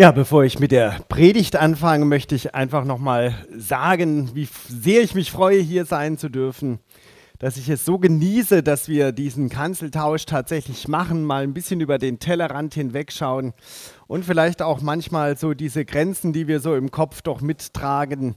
[0.00, 5.14] Ja, bevor ich mit der Predigt anfange, möchte ich einfach nochmal sagen, wie sehr ich
[5.14, 6.78] mich freue, hier sein zu dürfen,
[7.38, 11.98] dass ich es so genieße, dass wir diesen Kanzeltausch tatsächlich machen, mal ein bisschen über
[11.98, 13.52] den Tellerrand hinwegschauen
[14.06, 18.36] und vielleicht auch manchmal so diese Grenzen, die wir so im Kopf doch mittragen,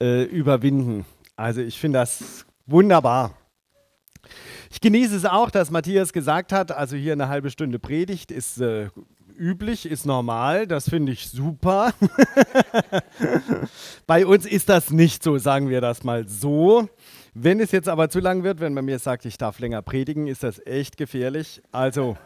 [0.00, 1.06] äh, überwinden.
[1.34, 3.34] Also ich finde das wunderbar.
[4.70, 8.60] Ich genieße es auch, dass Matthias gesagt hat, also hier eine halbe Stunde Predigt ist
[8.60, 8.90] äh,
[9.40, 11.92] üblich, ist normal, das finde ich super.
[14.06, 16.88] Bei uns ist das nicht so, sagen wir das mal so.
[17.32, 20.26] Wenn es jetzt aber zu lang wird, wenn man mir sagt, ich darf länger predigen,
[20.26, 21.62] ist das echt gefährlich.
[21.72, 22.16] Also,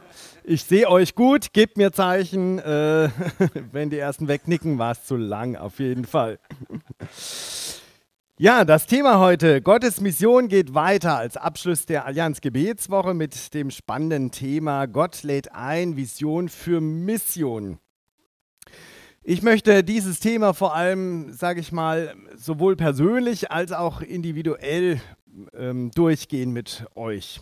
[0.43, 2.59] ich sehe euch gut, gebt mir Zeichen.
[2.59, 3.11] Äh,
[3.73, 6.39] wenn die ersten wegnicken, war es zu lang, auf jeden Fall.
[8.45, 13.71] Ja, das Thema heute, Gottes Mission geht weiter als Abschluss der Allianz Gebetswoche mit dem
[13.71, 17.79] spannenden Thema Gott lädt ein, Vision für Mission.
[19.23, 25.01] Ich möchte dieses Thema vor allem, sage ich mal, sowohl persönlich als auch individuell
[25.55, 27.41] ähm, durchgehen mit euch.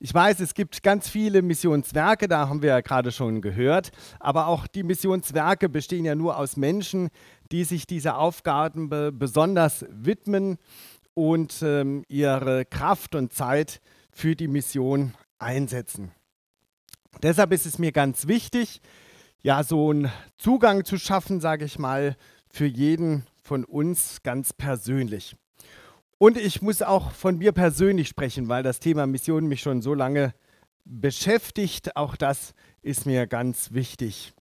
[0.00, 4.46] Ich weiß, es gibt ganz viele Missionswerke, da haben wir ja gerade schon gehört, aber
[4.46, 7.10] auch die Missionswerke bestehen ja nur aus Menschen,
[7.52, 10.58] die sich dieser Aufgaben be besonders widmen
[11.14, 16.12] und ähm, ihre Kraft und Zeit für die Mission einsetzen.
[17.22, 18.80] Deshalb ist es mir ganz wichtig,
[19.42, 22.16] ja, so einen Zugang zu schaffen, sage ich mal,
[22.50, 25.36] für jeden von uns ganz persönlich.
[26.18, 29.94] Und ich muss auch von mir persönlich sprechen, weil das Thema Mission mich schon so
[29.94, 30.34] lange
[30.84, 31.96] beschäftigt.
[31.96, 34.32] Auch das ist mir ganz wichtig.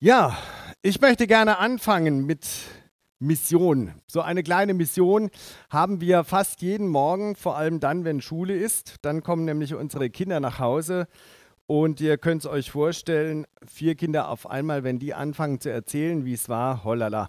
[0.00, 0.38] Ja,
[0.80, 2.46] ich möchte gerne anfangen mit
[3.18, 3.94] Mission.
[4.06, 5.28] So eine kleine Mission
[5.70, 8.94] haben wir fast jeden Morgen, vor allem dann, wenn Schule ist.
[9.02, 11.08] Dann kommen nämlich unsere Kinder nach Hause
[11.66, 16.24] und ihr könnt es euch vorstellen, vier Kinder auf einmal, wenn die anfangen zu erzählen,
[16.24, 17.28] wie es war, hollala.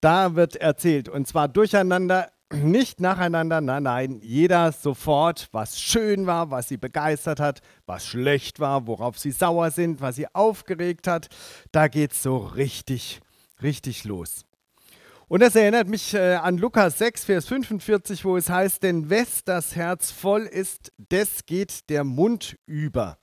[0.00, 6.50] Da wird erzählt und zwar durcheinander nicht nacheinander, nein, nein, jeder sofort, was schön war,
[6.50, 11.28] was sie begeistert hat, was schlecht war, worauf sie sauer sind, was sie aufgeregt hat.
[11.72, 13.20] Da geht es so richtig,
[13.62, 14.44] richtig los.
[15.28, 19.44] Und das erinnert mich äh, an Lukas 6, Vers 45, wo es heißt, denn wes
[19.44, 23.18] das Herz voll ist, des geht der Mund über.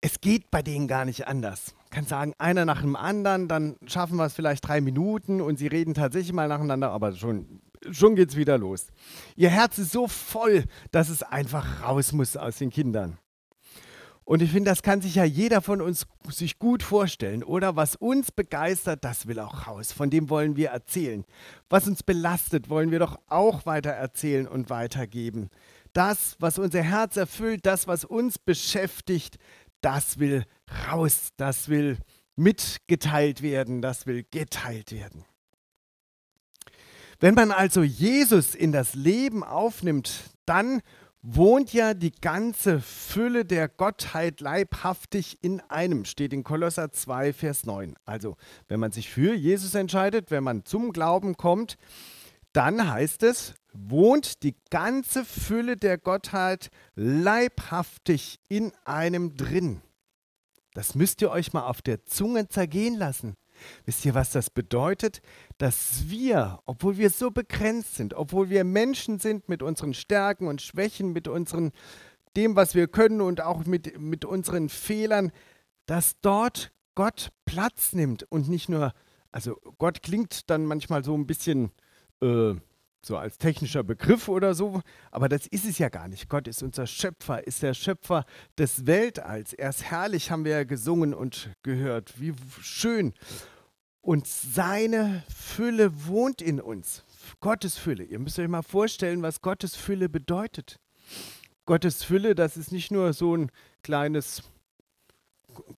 [0.00, 4.16] Es geht bei denen gar nicht anders kann sagen, einer nach dem anderen, dann schaffen
[4.16, 7.60] wir es vielleicht drei Minuten und sie reden tatsächlich mal nacheinander, aber schon
[7.90, 8.88] schon geht's wieder los.
[9.36, 13.18] Ihr Herz ist so voll, dass es einfach raus muss aus den Kindern.
[14.24, 17.74] Und ich finde, das kann sich ja jeder von uns sich gut vorstellen, oder?
[17.74, 19.90] Was uns begeistert, das will auch raus.
[19.90, 21.24] Von dem wollen wir erzählen.
[21.68, 25.50] Was uns belastet, wollen wir doch auch weiter erzählen und weitergeben.
[25.92, 29.38] Das, was unser Herz erfüllt, das, was uns beschäftigt,
[29.80, 30.44] das will
[30.88, 31.98] raus, das will
[32.36, 35.24] mitgeteilt werden, das will geteilt werden.
[37.20, 40.80] Wenn man also Jesus in das Leben aufnimmt, dann
[41.20, 47.66] wohnt ja die ganze Fülle der Gottheit leibhaftig in einem, steht in Kolosser 2, Vers
[47.66, 47.94] 9.
[48.06, 48.36] Also,
[48.68, 51.76] wenn man sich für Jesus entscheidet, wenn man zum Glauben kommt,
[52.54, 59.82] dann heißt es, wohnt die ganze Fülle der Gottheit leibhaftig in einem drin.
[60.72, 63.34] Das müsst ihr euch mal auf der Zunge zergehen lassen.
[63.84, 65.22] Wisst ihr, was das bedeutet?
[65.58, 70.62] Dass wir, obwohl wir so begrenzt sind, obwohl wir Menschen sind mit unseren Stärken und
[70.62, 71.72] Schwächen, mit unseren,
[72.36, 75.32] dem, was wir können und auch mit, mit unseren Fehlern,
[75.86, 78.92] dass dort Gott Platz nimmt und nicht nur,
[79.32, 81.70] also Gott klingt dann manchmal so ein bisschen
[82.22, 82.54] äh,
[83.02, 86.28] so als technischer Begriff oder so, aber das ist es ja gar nicht.
[86.28, 88.24] Gott ist unser Schöpfer, ist der Schöpfer
[88.58, 89.52] des Weltalls.
[89.52, 92.20] Er ist herrlich, haben wir ja gesungen und gehört.
[92.20, 93.14] Wie schön.
[94.02, 97.04] Und seine Fülle wohnt in uns.
[97.40, 98.04] Gottes Fülle.
[98.04, 100.78] Ihr müsst euch mal vorstellen, was Gottes Fülle bedeutet.
[101.66, 103.50] Gottes Fülle, das ist nicht nur so ein
[103.82, 104.42] kleines,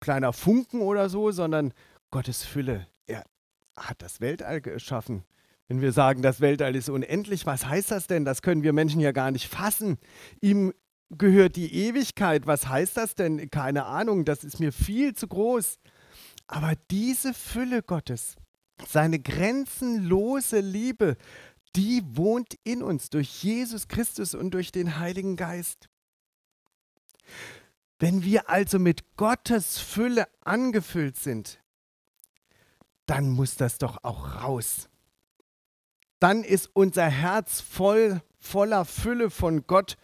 [0.00, 1.72] kleiner Funken oder so, sondern
[2.11, 2.87] Gottes Fülle.
[3.06, 3.25] Er
[3.76, 5.25] hat das Weltall geschaffen.
[5.72, 8.26] Wenn wir sagen, das Weltall ist unendlich, was heißt das denn?
[8.26, 9.96] Das können wir Menschen ja gar nicht fassen.
[10.42, 10.74] Ihm
[11.08, 12.46] gehört die Ewigkeit.
[12.46, 13.48] Was heißt das denn?
[13.48, 15.78] Keine Ahnung, das ist mir viel zu groß.
[16.46, 18.36] Aber diese Fülle Gottes,
[18.86, 21.16] seine grenzenlose Liebe,
[21.74, 25.88] die wohnt in uns durch Jesus Christus und durch den Heiligen Geist.
[27.98, 31.62] Wenn wir also mit Gottes Fülle angefüllt sind,
[33.06, 34.90] dann muss das doch auch raus
[36.22, 39.96] dann ist unser Herz voll, voller Fülle von Gott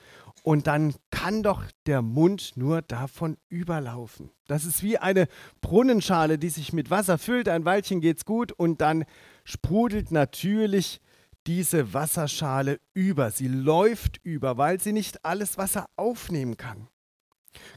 [0.42, 4.30] und dann kann doch der Mund nur davon überlaufen.
[4.46, 5.28] Das ist wie eine
[5.60, 7.48] Brunnenschale, die sich mit Wasser füllt.
[7.48, 9.04] Ein Weilchen geht's gut und dann
[9.44, 11.00] sprudelt natürlich
[11.46, 13.30] diese Wasserschale über.
[13.30, 16.88] Sie läuft über, weil sie nicht alles Wasser aufnehmen kann.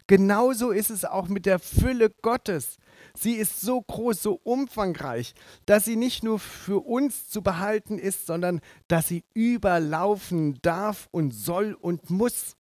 [0.08, 2.78] Genauso ist es auch mit der Fülle Gottes.
[3.18, 5.34] Sie ist so groß, so umfangreich,
[5.66, 11.32] dass sie nicht nur für uns zu behalten ist, sondern dass sie überlaufen darf und
[11.32, 12.56] soll und muss.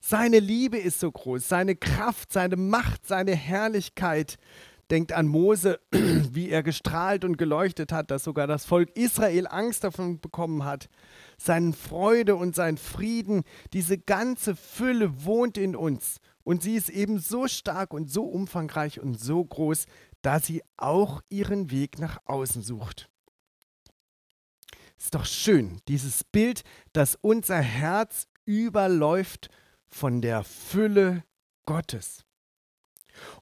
[0.00, 4.36] Seine Liebe ist so groß, seine Kraft, seine Macht, seine Herrlichkeit.
[4.90, 9.84] Denkt an Mose, wie er gestrahlt und geleuchtet hat, dass sogar das Volk Israel Angst
[9.84, 10.88] davon bekommen hat.
[11.38, 16.20] Seine Freude und sein Frieden, diese ganze Fülle wohnt in uns.
[16.44, 19.86] Und sie ist eben so stark und so umfangreich und so groß,
[20.22, 23.08] dass sie auch ihren Weg nach außen sucht.
[24.98, 26.62] Ist doch schön, dieses Bild,
[26.92, 29.50] dass unser Herz überläuft
[29.88, 31.24] von der Fülle
[31.66, 32.24] Gottes.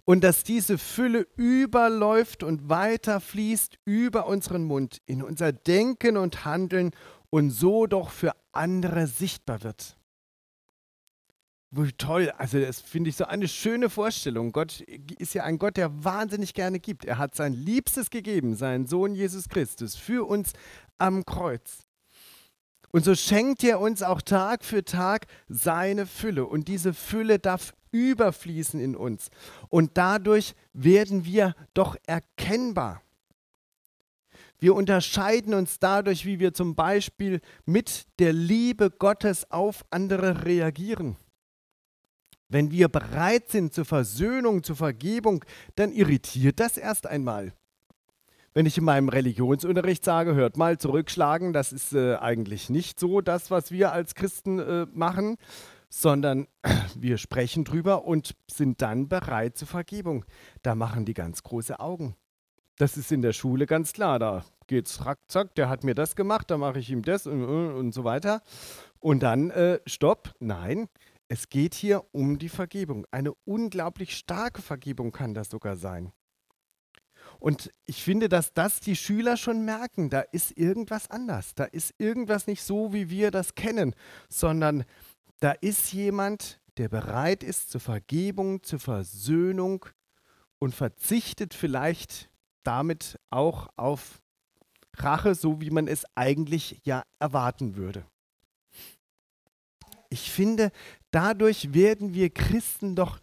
[0.04, 6.90] Und dass diese Fülle überläuft und weiterfließt über unseren Mund in unser Denken und Handeln
[7.30, 9.99] und so doch für andere sichtbar wird.
[11.98, 14.50] Toll, also das finde ich so eine schöne Vorstellung.
[14.50, 14.80] Gott
[15.18, 17.04] ist ja ein Gott, der wahnsinnig gerne gibt.
[17.04, 20.52] Er hat sein Liebstes gegeben, seinen Sohn Jesus Christus, für uns
[20.98, 21.86] am Kreuz.
[22.90, 26.44] Und so schenkt er uns auch Tag für Tag seine Fülle.
[26.46, 29.30] Und diese Fülle darf überfließen in uns.
[29.68, 33.00] Und dadurch werden wir doch erkennbar.
[34.58, 41.16] Wir unterscheiden uns dadurch, wie wir zum Beispiel mit der Liebe Gottes auf andere reagieren.
[42.50, 45.44] Wenn wir bereit sind zur Versöhnung, zur Vergebung,
[45.76, 47.52] dann irritiert das erst einmal.
[48.52, 53.20] Wenn ich in meinem Religionsunterricht sage, hört mal, zurückschlagen, das ist äh, eigentlich nicht so
[53.20, 55.36] das, was wir als Christen äh, machen,
[55.88, 56.48] sondern
[56.96, 60.24] wir sprechen drüber und sind dann bereit zur Vergebung.
[60.62, 62.16] Da machen die ganz große Augen.
[62.78, 64.18] Das ist in der Schule ganz klar.
[64.18, 67.44] Da geht's rack, zack, der hat mir das gemacht, da mache ich ihm das und,
[67.44, 68.42] und so weiter.
[68.98, 70.88] Und dann, äh, stopp, nein,
[71.30, 73.06] es geht hier um die Vergebung.
[73.12, 76.12] Eine unglaublich starke Vergebung kann das sogar sein.
[77.38, 80.10] Und ich finde, dass das die Schüler schon merken.
[80.10, 81.54] Da ist irgendwas anders.
[81.54, 83.94] Da ist irgendwas nicht so, wie wir das kennen,
[84.28, 84.84] sondern
[85.38, 89.86] da ist jemand, der bereit ist zur Vergebung, zur Versöhnung
[90.58, 92.28] und verzichtet vielleicht
[92.64, 94.20] damit auch auf
[94.96, 98.04] Rache, so wie man es eigentlich ja erwarten würde.
[100.12, 100.72] Ich finde,
[101.10, 103.20] dadurch werden wir Christen doch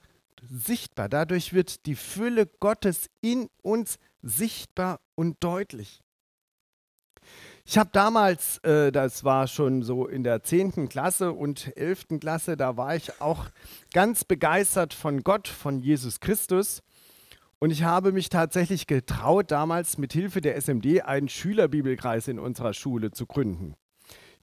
[0.50, 1.10] sichtbar.
[1.10, 6.02] Dadurch wird die Fülle Gottes in uns sichtbar und deutlich.
[7.66, 10.88] Ich habe damals, äh, das war schon so in der 10.
[10.88, 12.20] Klasse und 11.
[12.22, 13.48] Klasse, da war ich auch
[13.94, 16.82] ganz begeistert von Gott, von Jesus Christus.
[17.60, 22.74] Und ich habe mich tatsächlich getraut, damals mit Hilfe der SMD einen Schülerbibelkreis in unserer
[22.74, 23.76] Schule zu gründen.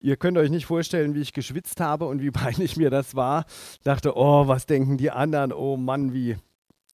[0.04, 3.46] Ihr könnt euch nicht vorstellen, wie ich geschwitzt habe und wie peinlich mir das war.
[3.84, 5.50] Dachte, oh, was denken die anderen?
[5.50, 6.36] Oh Mann, wie,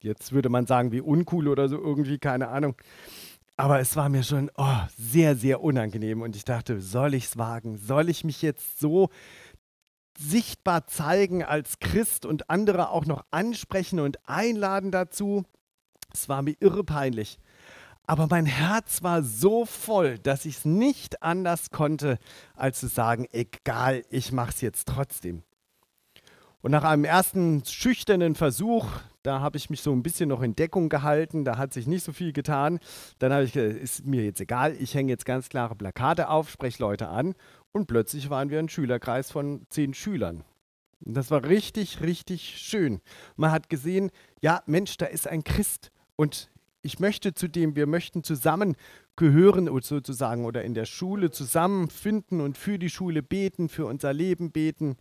[0.00, 2.76] jetzt würde man sagen, wie uncool oder so irgendwie, keine Ahnung.
[3.56, 7.36] Aber es war mir schon oh, sehr, sehr unangenehm und ich dachte, soll ich es
[7.36, 7.78] wagen?
[7.78, 9.08] Soll ich mich jetzt so
[10.16, 15.42] sichtbar zeigen als Christ und andere auch noch ansprechen und einladen dazu?
[16.14, 17.40] Es war mir irre peinlich.
[18.10, 22.18] Aber mein Herz war so voll, dass ich es nicht anders konnte,
[22.56, 25.44] als zu sagen, egal, ich mache es jetzt trotzdem.
[26.60, 28.88] Und nach einem ersten schüchternen Versuch,
[29.22, 32.02] da habe ich mich so ein bisschen noch in Deckung gehalten, da hat sich nicht
[32.02, 32.80] so viel getan.
[33.20, 36.50] Dann habe ich gesagt, ist mir jetzt egal, ich hänge jetzt ganz klare Plakate auf,
[36.50, 37.36] spreche Leute an
[37.70, 40.42] und plötzlich waren wir ein Schülerkreis von zehn Schülern.
[41.04, 43.02] Und das war richtig, richtig schön.
[43.36, 46.50] Man hat gesehen, ja, Mensch, da ist ein Christ und
[46.82, 48.76] ich möchte zu dem, wir möchten zusammen
[49.16, 54.50] gehören sozusagen oder in der Schule zusammenfinden und für die Schule beten, für unser Leben
[54.50, 54.96] beten.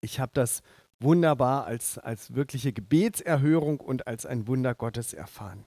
[0.00, 0.62] Ich habe das
[1.00, 5.64] wunderbar als, als wirkliche Gebetserhörung und als ein Wunder Gottes erfahren.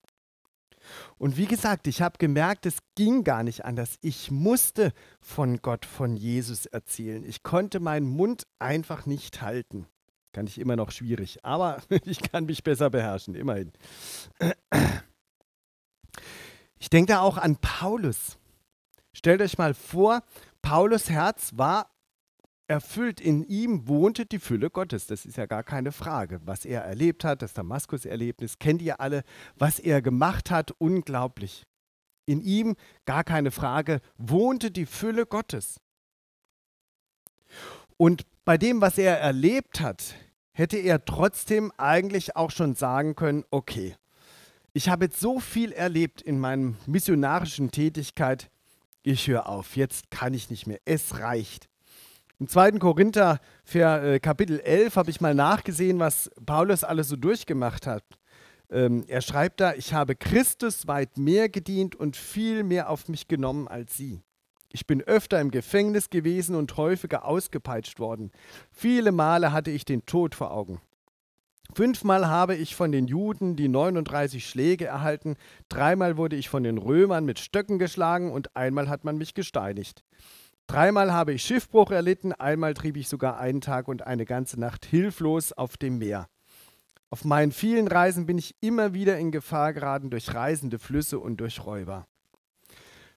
[1.18, 3.98] Und wie gesagt, ich habe gemerkt, es ging gar nicht anders.
[4.02, 7.24] Ich musste von Gott, von Jesus erzählen.
[7.24, 9.88] Ich konnte meinen Mund einfach nicht halten.
[10.34, 13.72] Kann ich immer noch schwierig, aber ich kann mich besser beherrschen, immerhin.
[16.82, 18.40] Ich denke da auch an Paulus.
[19.14, 20.24] Stellt euch mal vor,
[20.64, 21.92] Paulus Herz war
[22.68, 23.22] erfüllt.
[23.22, 25.06] In ihm wohnte die Fülle Gottes.
[25.06, 26.42] Das ist ja gar keine Frage.
[26.44, 29.24] Was er erlebt hat, das Damaskus-Erlebnis, kennt ihr alle.
[29.56, 31.68] Was er gemacht hat, unglaublich.
[32.26, 35.80] In ihm, gar keine Frage, wohnte die Fülle Gottes.
[37.96, 40.16] Und bei dem, was er erlebt hat,
[40.52, 43.96] hätte er trotzdem eigentlich auch schon sagen können, okay,
[44.74, 48.50] ich habe jetzt so viel erlebt in meiner missionarischen Tätigkeit,
[49.04, 51.68] ich höre auf, jetzt kann ich nicht mehr, es reicht.
[52.40, 52.74] Im 2.
[52.74, 58.04] Korinther für, äh, Kapitel 11 habe ich mal nachgesehen, was Paulus alles so durchgemacht hat.
[58.72, 63.28] Ähm, er schreibt da, ich habe Christus weit mehr gedient und viel mehr auf mich
[63.28, 64.22] genommen als sie.
[64.72, 68.32] Ich bin öfter im Gefängnis gewesen und häufiger ausgepeitscht worden.
[68.72, 70.80] Viele Male hatte ich den Tod vor Augen.
[71.74, 75.36] Fünfmal habe ich von den Juden die 39 Schläge erhalten,
[75.70, 80.04] dreimal wurde ich von den Römern mit Stöcken geschlagen und einmal hat man mich gesteinigt.
[80.68, 84.86] Dreimal habe ich Schiffbruch erlitten, einmal trieb ich sogar einen Tag und eine ganze Nacht
[84.86, 86.28] hilflos auf dem Meer.
[87.10, 91.38] Auf meinen vielen Reisen bin ich immer wieder in Gefahr geraten durch reisende Flüsse und
[91.42, 92.08] durch Räuber.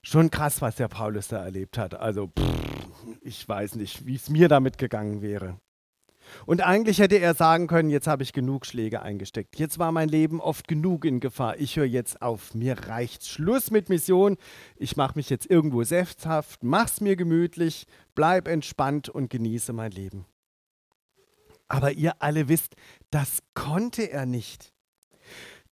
[0.01, 1.95] Schon krass, was der Paulus da erlebt hat.
[1.95, 2.87] Also, pff,
[3.21, 5.59] ich weiß nicht, wie es mir damit gegangen wäre.
[6.45, 9.57] Und eigentlich hätte er sagen können, jetzt habe ich genug Schläge eingesteckt.
[9.57, 11.57] Jetzt war mein Leben oft genug in Gefahr.
[11.59, 12.53] Ich höre jetzt auf.
[12.53, 13.27] Mir reicht's.
[13.27, 14.37] Schluss mit Mission.
[14.75, 20.25] Ich mache mich jetzt irgendwo selbsthaft, mach's mir gemütlich, bleib entspannt und genieße mein Leben.
[21.67, 22.75] Aber ihr alle wisst,
[23.09, 24.74] das konnte er nicht.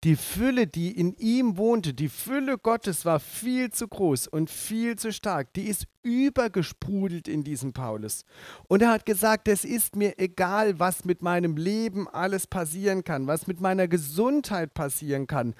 [0.03, 4.97] Die Fülle, die in ihm wohnte, die Fülle Gottes war viel zu groß und viel
[4.97, 5.53] zu stark.
[5.53, 8.25] Die ist übergesprudelt in diesem Paulus.
[8.67, 13.27] Und er hat gesagt, es ist mir egal, was mit meinem Leben alles passieren kann,
[13.27, 15.55] was mit meiner Gesundheit passieren kann,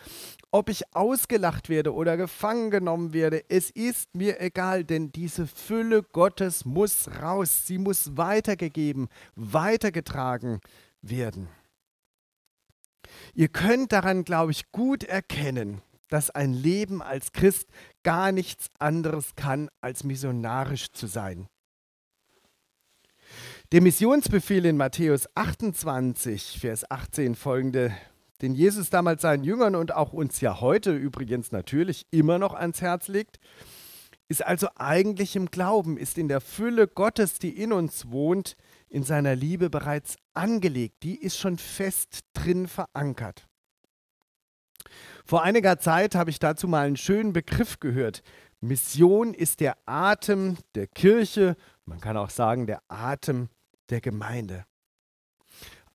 [0.52, 3.46] ob ich ausgelacht werde oder gefangen genommen werde.
[3.48, 7.66] Es ist mir egal, denn diese Fülle Gottes muss raus.
[7.66, 9.08] Sie muss weitergegeben,
[9.38, 10.60] weitergetragen
[11.02, 11.48] werden.
[13.34, 17.70] Ihr könnt daran, glaube ich, gut erkennen, dass ein Leben als Christ
[18.04, 21.48] gar nichts anderes kann, als missionarisch zu sein.
[23.72, 27.92] Der Missionsbefehl in Matthäus 28, Vers 18 folgende,
[28.44, 32.82] den Jesus damals seinen Jüngern und auch uns ja heute übrigens natürlich immer noch ans
[32.82, 33.40] Herz legt,
[34.28, 38.56] ist also eigentlich im Glauben, ist in der Fülle Gottes, die in uns wohnt,
[38.94, 41.02] in seiner Liebe bereits angelegt.
[41.02, 43.48] Die ist schon fest drin verankert.
[45.26, 48.22] Vor einiger Zeit habe ich dazu mal einen schönen Begriff gehört.
[48.62, 53.50] Mission ist der Atem der Kirche, man kann auch sagen der Atem
[53.90, 54.66] der Gemeinde.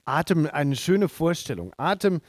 [0.05, 1.73] Atem, eine schöne Vorstellung.
[1.77, 2.21] Atem,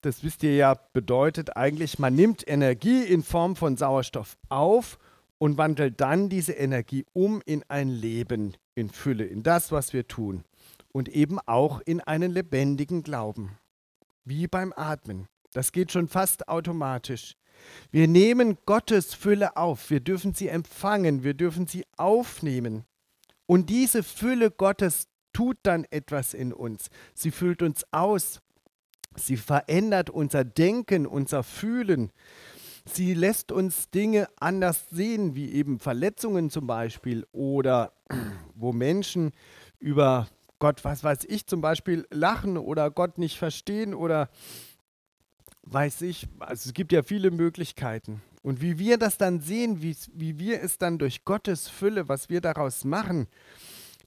[0.00, 4.98] das wisst ihr ja, bedeutet eigentlich, man nimmt Energie in Form von Sauerstoff auf
[5.38, 10.06] und wandelt dann diese Energie um in ein Leben in Fülle, in das, was wir
[10.08, 10.44] tun
[10.92, 13.58] und eben auch in einen lebendigen Glauben,
[14.24, 15.26] wie beim Atmen.
[15.52, 17.36] Das geht schon fast automatisch.
[17.90, 22.84] Wir nehmen Gottes Fülle auf, wir dürfen sie empfangen, wir dürfen sie aufnehmen.
[23.46, 26.88] Und diese Fülle Gottes tut dann etwas in uns.
[27.14, 28.40] Sie füllt uns aus.
[29.16, 32.10] Sie verändert unser Denken, unser Fühlen.
[32.86, 37.92] Sie lässt uns Dinge anders sehen, wie eben Verletzungen zum Beispiel oder
[38.54, 39.32] wo Menschen
[39.78, 44.28] über Gott, was weiß ich, zum Beispiel lachen oder Gott nicht verstehen oder
[45.62, 48.22] weiß ich, also es gibt ja viele Möglichkeiten.
[48.42, 52.28] Und wie wir das dann sehen, wie, wie wir es dann durch Gottes Fülle, was
[52.28, 53.28] wir daraus machen,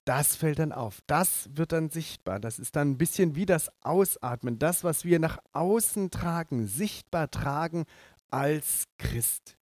[0.06, 1.02] das fällt dann auf.
[1.08, 2.40] Das wird dann sichtbar.
[2.40, 4.58] Das ist dann ein bisschen wie das Ausatmen.
[4.58, 7.86] Das, was wir nach außen tragen, sichtbar tragen
[8.30, 9.58] als Christ.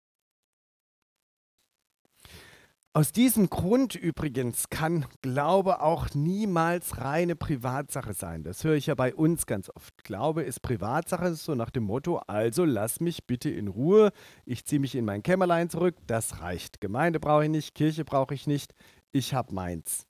[2.96, 8.44] Aus diesem Grund übrigens kann Glaube auch niemals reine Privatsache sein.
[8.44, 10.06] Das höre ich ja bei uns ganz oft.
[10.06, 14.14] Glaube ist Privatsache, so nach dem Motto, also lass mich bitte in Ruhe,
[14.46, 16.80] ich ziehe mich in mein Kämmerlein zurück, das reicht.
[16.80, 18.74] Gemeinde brauche ich nicht, Kirche brauche ich nicht,
[19.12, 20.08] ich habe meins.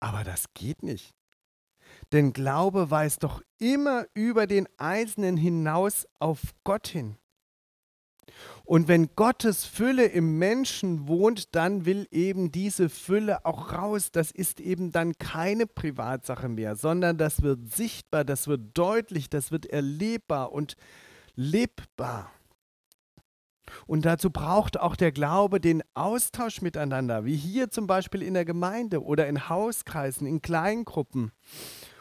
[0.00, 1.14] Aber das geht nicht.
[2.12, 7.16] Denn Glaube weist doch immer über den Einzelnen hinaus auf Gott hin.
[8.64, 14.10] Und wenn Gottes Fülle im Menschen wohnt, dann will eben diese Fülle auch raus.
[14.12, 19.50] Das ist eben dann keine Privatsache mehr, sondern das wird sichtbar, das wird deutlich, das
[19.50, 20.76] wird erlebbar und
[21.34, 22.30] lebbar.
[23.86, 28.44] Und dazu braucht auch der Glaube den Austausch miteinander, wie hier zum Beispiel in der
[28.44, 31.32] Gemeinde oder in Hauskreisen, in Kleingruppen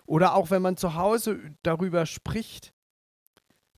[0.05, 2.73] oder auch wenn man zu Hause darüber spricht.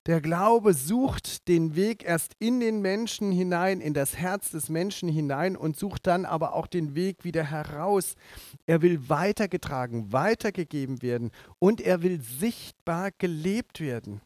[0.06, 5.08] Der Glaube sucht den Weg erst in den Menschen hinein, in das Herz des Menschen
[5.08, 8.16] hinein und sucht dann aber auch den Weg wieder heraus.
[8.66, 11.30] Er will weitergetragen, weitergegeben werden
[11.60, 14.20] und er will sichtbar gelebt werden.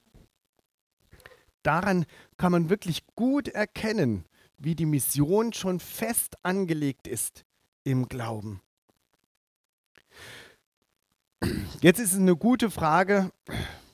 [1.62, 2.06] Daran
[2.38, 4.24] kann man wirklich gut erkennen,
[4.56, 7.44] wie die Mission schon fest angelegt ist
[7.84, 8.62] im Glauben.
[11.82, 13.30] Jetzt ist es eine gute Frage,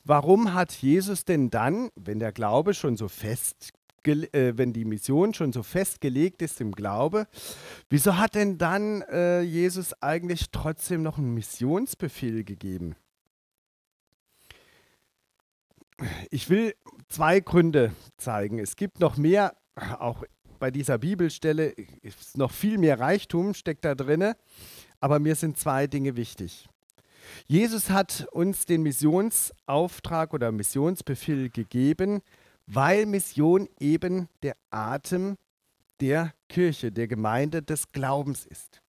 [0.04, 3.72] warum hat Jesus denn dann, wenn der Glaube schon so fest,
[4.04, 7.28] äh, wenn die Mission schon so festgelegt ist im Glaube,
[7.88, 12.96] wieso hat denn dann äh, Jesus eigentlich trotzdem noch einen Missionsbefehl gegeben?
[16.30, 16.74] Ich will
[17.08, 18.58] zwei Gründe zeigen.
[18.58, 19.54] Es gibt noch mehr,
[20.00, 20.24] auch
[20.58, 24.34] bei dieser Bibelstelle ist noch viel mehr Reichtum steckt da drin,
[25.00, 26.68] aber mir sind zwei Dinge wichtig.
[27.46, 32.20] Jesus hat uns den Missionsauftrag oder Missionsbefehl gegeben,
[32.66, 35.36] weil Mission eben der Atem
[36.00, 38.82] der Kirche, der Gemeinde des Glaubens ist.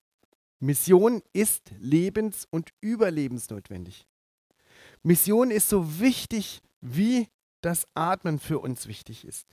[0.60, 4.08] Mission ist lebens- und überlebensnotwendig.
[5.04, 7.28] Mission ist so wichtig, wie
[7.62, 9.48] das Atmen für uns wichtig ist.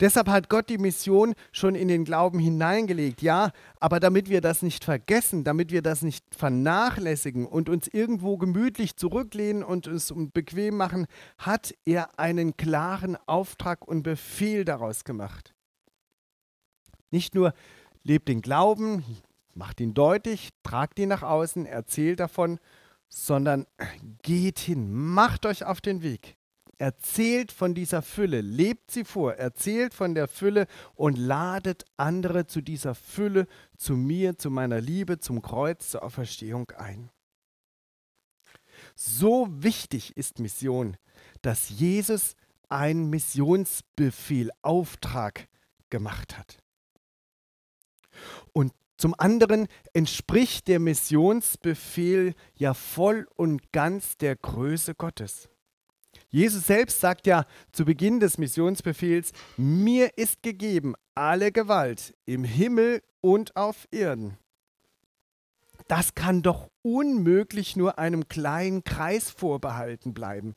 [0.00, 4.62] Deshalb hat Gott die Mission schon in den Glauben hineingelegt, ja, aber damit wir das
[4.62, 10.76] nicht vergessen, damit wir das nicht vernachlässigen und uns irgendwo gemütlich zurücklehnen und es bequem
[10.76, 11.06] machen,
[11.36, 15.54] hat er einen klaren Auftrag und Befehl daraus gemacht.
[17.10, 17.52] Nicht nur
[18.02, 19.04] lebt den Glauben,
[19.54, 22.58] macht ihn deutlich, tragt ihn nach außen, erzählt davon,
[23.08, 23.66] sondern
[24.22, 26.37] geht hin, macht euch auf den Weg.
[26.78, 32.60] Erzählt von dieser Fülle, lebt sie vor, erzählt von der Fülle und ladet andere zu
[32.60, 37.10] dieser Fülle, zu mir, zu meiner Liebe, zum Kreuz, zur Auferstehung ein.
[38.94, 40.96] So wichtig ist Mission,
[41.42, 42.36] dass Jesus
[42.68, 45.48] einen Missionsbefehl, Auftrag
[45.90, 46.58] gemacht hat.
[48.52, 55.48] Und zum anderen entspricht der Missionsbefehl ja voll und ganz der Größe Gottes.
[56.30, 63.02] Jesus selbst sagt ja zu Beginn des Missionsbefehls, mir ist gegeben alle Gewalt im Himmel
[63.20, 64.36] und auf Erden.
[65.88, 70.54] Das kann doch unmöglich nur einem kleinen Kreis vorbehalten bleiben.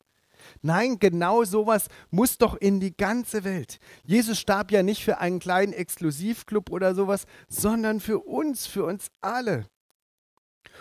[0.62, 3.80] Nein, genau sowas muss doch in die ganze Welt.
[4.04, 9.08] Jesus starb ja nicht für einen kleinen Exklusivclub oder sowas, sondern für uns, für uns
[9.22, 9.68] alle.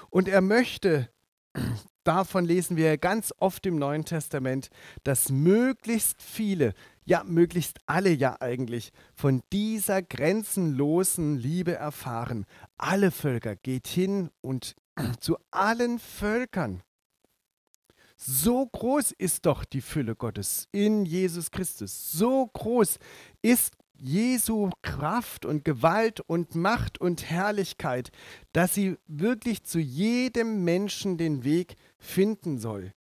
[0.09, 1.11] Und er möchte,
[2.05, 4.71] davon lesen wir ganz oft im Neuen Testament,
[5.05, 12.47] dass möglichst viele, ja möglichst alle ja eigentlich, von dieser grenzenlosen Liebe erfahren.
[12.79, 14.75] Alle Völker geht hin und
[15.21, 16.83] zu allen Völkern.
[18.17, 22.13] So groß ist doch die Fülle Gottes in Jesus Christus.
[22.13, 22.99] So groß
[23.41, 28.11] ist Jesu Kraft und Gewalt und Macht und Herrlichkeit,
[28.53, 32.93] dass sie wirklich zu jedem Menschen den Weg finden soll.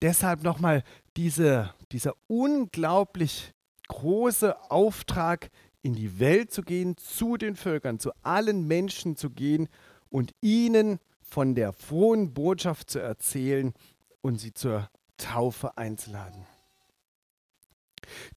[0.00, 0.84] Deshalb nochmal
[1.16, 3.52] diese, dieser unglaublich
[3.88, 5.50] große Auftrag,
[5.82, 9.68] in die Welt zu gehen, zu den Völkern, zu allen Menschen zu gehen
[10.10, 13.72] und ihnen von der frohen Botschaft zu erzählen
[14.20, 16.46] und sie zur Taufe einzuladen.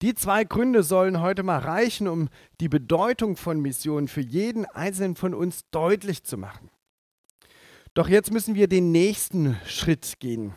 [0.02, 5.16] Die zwei Gründe sollen heute mal reichen, um die Bedeutung von Mission für jeden Einzelnen
[5.16, 6.70] von uns deutlich zu machen.
[7.94, 10.54] Doch jetzt müssen wir den nächsten Schritt gehen.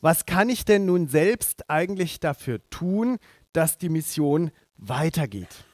[0.00, 3.18] Was kann ich denn nun selbst eigentlich dafür tun,
[3.52, 5.67] dass die Mission weitergeht?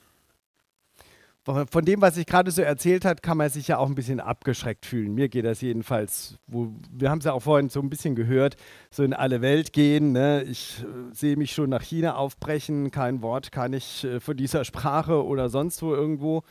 [1.44, 4.18] Von dem, was ich gerade so erzählt hat, kann man sich ja auch ein bisschen
[4.18, 5.14] abgeschreckt fühlen.
[5.14, 6.38] Mir geht das jedenfalls.
[6.46, 8.56] Wo, wir haben es ja auch vorhin so ein bisschen gehört,
[8.90, 10.12] so in alle Welt gehen.
[10.12, 10.42] Ne?
[10.44, 12.90] Ich äh, sehe mich schon nach China aufbrechen.
[12.90, 16.44] Kein Wort kann ich äh, von dieser Sprache oder sonst wo irgendwo.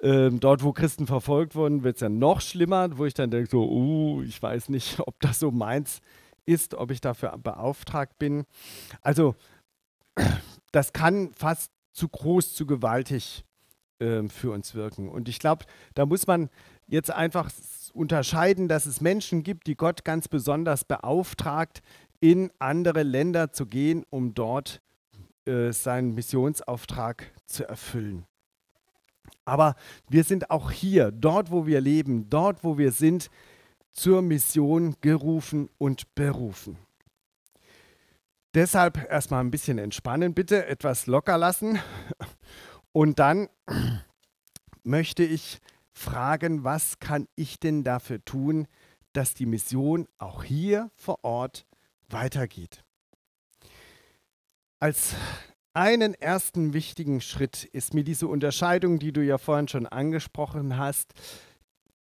[0.00, 3.50] Ähm, dort, wo Christen verfolgt wurden, wird es ja noch schlimmer, wo ich dann denke,
[3.50, 6.00] so, uh, ich weiß nicht, ob das so meins
[6.46, 8.44] ist, ob ich dafür beauftragt bin.
[9.02, 9.34] Also,
[10.72, 13.44] das kann fast zu groß, zu gewaltig
[14.00, 15.08] ähm, für uns wirken.
[15.08, 16.50] Und ich glaube, da muss man
[16.86, 17.50] jetzt einfach
[17.92, 21.82] unterscheiden, dass es Menschen gibt, die Gott ganz besonders beauftragt,
[22.20, 24.80] in andere Länder zu gehen, um dort
[25.46, 28.26] äh, seinen Missionsauftrag zu erfüllen.
[29.44, 29.74] Aber
[30.08, 33.30] wir sind auch hier, dort wo wir leben, dort wo wir sind,
[33.90, 36.78] zur Mission gerufen und berufen.
[38.54, 41.78] Deshalb erstmal ein bisschen entspannen, bitte etwas locker lassen
[42.92, 43.48] und dann
[44.82, 45.60] möchte ich
[45.92, 48.66] fragen, was kann ich denn dafür tun,
[49.12, 51.66] dass die Mission auch hier vor Ort
[52.08, 52.84] weitergeht.
[54.78, 55.14] Als
[55.72, 61.12] einen ersten wichtigen Schritt ist mir diese Unterscheidung, die du ja vorhin schon angesprochen hast,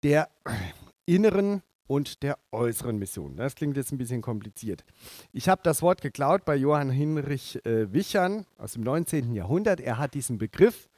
[0.03, 0.31] der
[1.07, 3.37] inneren und der äußeren Mission.
[3.37, 4.85] Das klingt jetzt ein bisschen kompliziert.
[5.33, 9.35] Ich habe das Wort geklaut bei Johann Hinrich äh, Wichern aus dem 19.
[9.35, 9.81] Jahrhundert.
[9.81, 10.89] Er hat diesen Begriff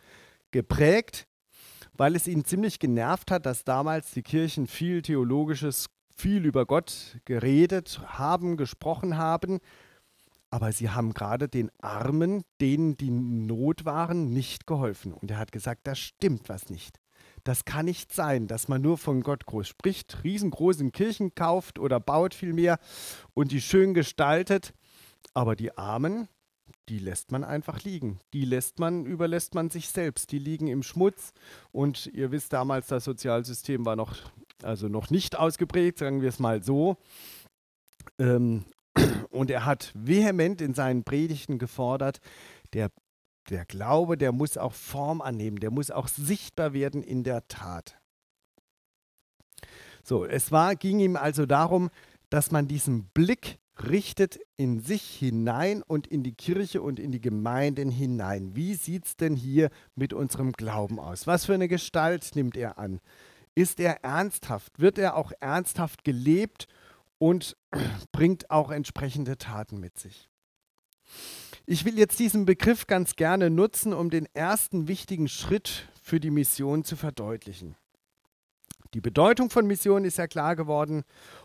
[0.51, 1.27] geprägt,
[1.97, 7.19] weil es ihn ziemlich genervt hat, dass damals die Kirchen viel Theologisches viel über Gott
[7.25, 9.59] geredet haben, gesprochen haben,
[10.51, 15.13] aber sie haben gerade den Armen, denen die Not waren, nicht geholfen.
[15.13, 17.00] Und er hat gesagt, da stimmt was nicht.
[17.51, 21.99] Das kann nicht sein, dass man nur von Gott groß spricht, riesengroße Kirchen kauft oder
[21.99, 22.79] baut vielmehr
[23.35, 24.73] und die schön gestaltet,
[25.35, 26.29] aber die Armen,
[26.89, 28.21] die lässt man einfach liegen.
[28.35, 30.31] Die lässt man, überlässt man sich selbst.
[30.31, 31.33] Die liegen im Schmutz.
[31.73, 34.15] Und ihr wisst damals, das Sozialsystem war noch,
[34.63, 36.99] also noch nicht ausgeprägt, sagen wir es mal so.
[38.21, 38.65] Ähm,
[39.31, 42.21] und er hat vehement in seinen Predigten gefordert,
[42.75, 42.93] der,
[43.49, 47.97] der Glaube, der muss auch Form annehmen, der muss auch sichtbar werden in der Tat.
[50.03, 51.91] So, es war, ging ihm also darum,
[52.31, 57.21] dass man diesen Blick richtet in sich hinein und in die Kirche und in die
[57.21, 58.55] Gemeinden hinein.
[58.55, 61.27] Wie sieht es denn hier mit unserem Glauben aus?
[61.27, 63.01] Was für eine Gestalt nimmt er an?
[63.55, 64.79] Ist er ernsthaft?
[64.79, 66.67] Wird er auch ernsthaft gelebt
[67.19, 67.57] und
[68.13, 70.29] bringt auch entsprechende Taten mit sich?
[71.73, 76.33] Ich will jetzt diesen Begriff ganz gerne nutzen, um den ersten wichtigen Schritt für die
[76.33, 77.77] Mission zu verdeutlichen.
[78.93, 81.05] Die Bedeutung von Mission ist ja klar geworden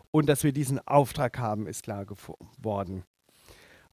[0.09, 3.03] und dass wir diesen Auftrag haben, ist klar geworden.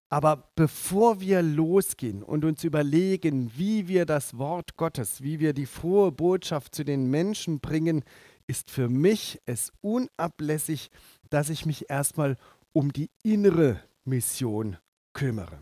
[0.08, 5.66] Aber bevor wir losgehen und uns überlegen, wie wir das Wort Gottes, wie wir die
[5.66, 8.04] frohe Botschaft zu den Menschen bringen,
[8.46, 10.90] ist für mich es unablässig,
[11.28, 12.38] dass ich mich erstmal
[12.72, 14.78] um die innere Mission
[15.12, 15.58] kümmere.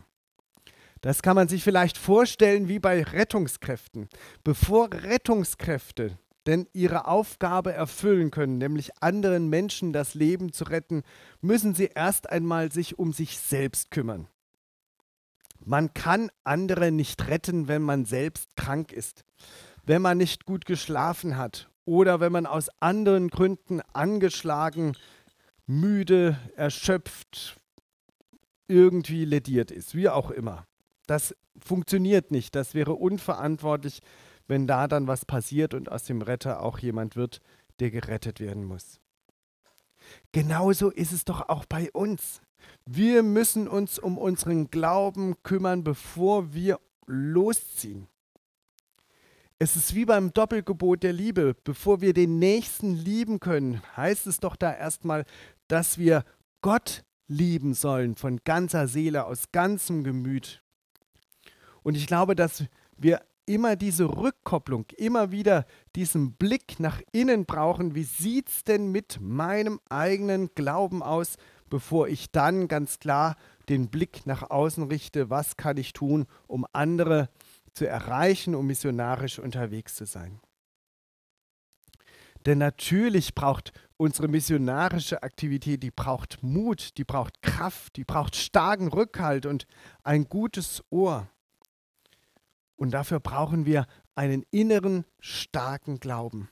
[1.01, 4.07] Das kann man sich vielleicht vorstellen wie bei Rettungskräften.
[4.43, 11.03] Bevor Rettungskräfte denn ihre Aufgabe erfüllen können, nämlich anderen Menschen das Leben zu retten,
[11.39, 14.27] müssen sie erst einmal sich um sich selbst kümmern.
[15.63, 19.23] Man kann andere nicht retten, wenn man selbst krank ist,
[19.85, 24.97] wenn man nicht gut geschlafen hat oder wenn man aus anderen Gründen angeschlagen,
[25.67, 27.59] müde, erschöpft,
[28.67, 30.65] irgendwie lediert ist, wie auch immer.
[31.07, 34.01] Das funktioniert nicht, das wäre unverantwortlich,
[34.47, 37.41] wenn da dann was passiert und aus dem Retter auch jemand wird,
[37.79, 38.99] der gerettet werden muss.
[40.31, 42.41] Genauso ist es doch auch bei uns.
[42.85, 48.07] Wir müssen uns um unseren Glauben kümmern, bevor wir losziehen.
[49.59, 51.55] Es ist wie beim Doppelgebot der Liebe.
[51.63, 55.25] Bevor wir den Nächsten lieben können, heißt es doch da erstmal,
[55.67, 56.23] dass wir
[56.61, 60.60] Gott lieben sollen von ganzer Seele, aus ganzem Gemüt.
[61.83, 62.63] Und ich glaube, dass
[62.97, 65.65] wir immer diese Rückkopplung, immer wieder
[65.95, 67.95] diesen Blick nach innen brauchen.
[67.95, 71.35] Wie sieht es denn mit meinem eigenen Glauben aus,
[71.69, 73.35] bevor ich dann ganz klar
[73.69, 77.29] den Blick nach außen richte, was kann ich tun, um andere
[77.73, 80.39] zu erreichen, um missionarisch unterwegs zu sein.
[82.45, 88.87] Denn natürlich braucht unsere missionarische Aktivität, die braucht Mut, die braucht Kraft, die braucht starken
[88.87, 89.67] Rückhalt und
[90.03, 91.29] ein gutes Ohr.
[92.81, 96.49] Und dafür brauchen wir einen inneren, starken Glauben.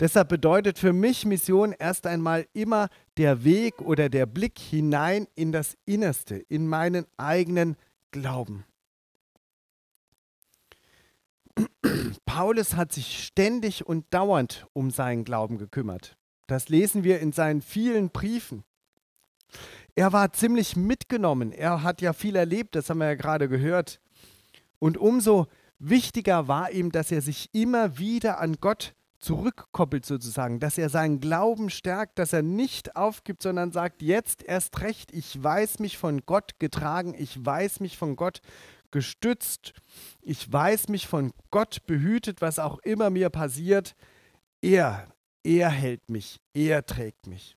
[0.00, 5.52] Deshalb bedeutet für mich Mission erst einmal immer der Weg oder der Blick hinein in
[5.52, 7.76] das Innerste, in meinen eigenen
[8.10, 8.64] Glauben.
[12.24, 16.16] Paulus hat sich ständig und dauernd um seinen Glauben gekümmert.
[16.48, 18.64] Das lesen wir in seinen vielen Briefen.
[19.94, 21.52] Er war ziemlich mitgenommen.
[21.52, 24.00] Er hat ja viel erlebt, das haben wir ja gerade gehört.
[24.78, 25.46] Und umso
[25.78, 31.20] wichtiger war ihm, dass er sich immer wieder an Gott zurückkoppelt sozusagen, dass er seinen
[31.20, 36.20] Glauben stärkt, dass er nicht aufgibt, sondern sagt, jetzt erst recht, ich weiß mich von
[36.26, 38.40] Gott getragen, ich weiß mich von Gott
[38.90, 39.72] gestützt,
[40.20, 43.96] ich weiß mich von Gott behütet, was auch immer mir passiert.
[44.60, 45.08] Er,
[45.42, 47.56] er hält mich, er trägt mich.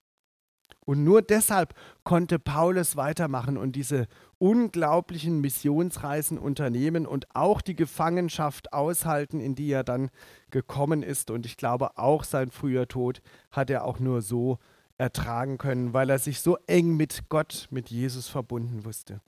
[0.90, 4.08] Und nur deshalb konnte Paulus weitermachen und diese
[4.40, 10.10] unglaublichen Missionsreisen unternehmen und auch die Gefangenschaft aushalten, in die er dann
[10.50, 11.30] gekommen ist.
[11.30, 13.22] Und ich glaube, auch sein früher Tod
[13.52, 14.58] hat er auch nur so
[14.98, 19.22] ertragen können, weil er sich so eng mit Gott, mit Jesus verbunden wusste.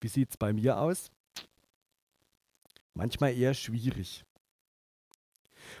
[0.00, 1.12] Wie sieht es bei mir aus?
[2.94, 4.24] Manchmal eher schwierig.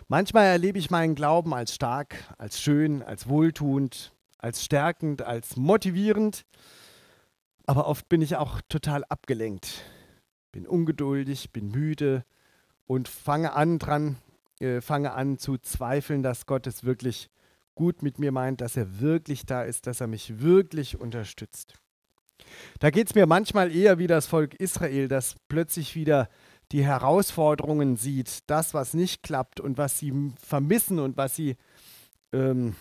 [0.08, 6.44] Manchmal erlebe ich meinen Glauben als stark, als schön, als wohltuend, als stärkend, als motivierend.
[7.66, 9.82] Aber oft bin ich auch total abgelenkt,
[10.52, 12.24] bin ungeduldig, bin müde
[12.86, 14.16] und fange an dran,
[14.60, 17.28] äh, fange an zu zweifeln, dass Gott es wirklich
[17.74, 21.74] gut mit mir meint, dass er wirklich da ist, dass er mich wirklich unterstützt.
[22.80, 26.28] Da geht es mir manchmal eher wie das Volk Israel, das plötzlich wieder
[26.72, 31.56] die Herausforderungen sieht, das, was nicht klappt und was sie vermissen und was sie
[32.32, 32.76] ähm,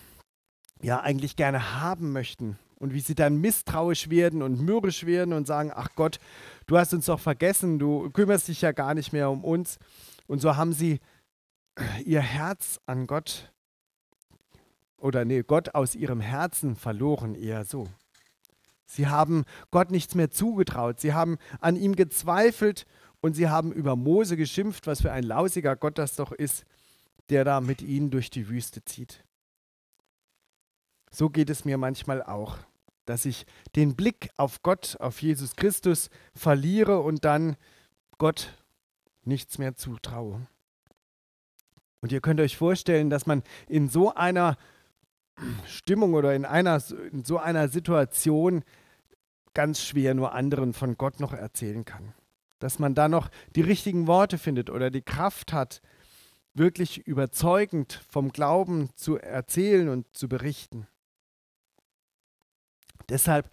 [0.82, 5.48] ja eigentlich gerne haben möchten und wie sie dann misstrauisch werden und mürrisch werden und
[5.48, 6.20] sagen, ach Gott,
[6.68, 9.78] du hast uns doch vergessen, du kümmerst dich ja gar nicht mehr um uns.
[10.28, 11.00] Und so haben sie
[12.06, 13.52] ihr Herz an Gott
[14.98, 17.88] oder nee, Gott aus ihrem Herzen verloren, eher so.
[18.86, 22.86] Sie haben Gott nichts mehr zugetraut, sie haben an ihm gezweifelt
[23.22, 26.66] und sie haben über Mose geschimpft, was für ein lausiger Gott das doch ist,
[27.30, 29.24] der da mit ihnen durch die Wüste zieht.
[31.12, 32.58] So geht es mir manchmal auch,
[33.06, 37.56] dass ich den Blick auf Gott, auf Jesus Christus verliere und dann
[38.18, 38.54] Gott
[39.24, 40.48] nichts mehr zutraue.
[42.02, 44.58] Und ihr könnt euch vorstellen, dass man in so einer
[45.66, 48.64] Stimmung oder in, einer, in so einer Situation
[49.54, 52.14] ganz schwer nur anderen von Gott noch erzählen kann.
[52.60, 55.82] Dass man da noch die richtigen Worte findet oder die Kraft hat,
[56.54, 60.88] wirklich überzeugend vom Glauben zu erzählen und zu berichten.
[63.10, 63.50] Deshalb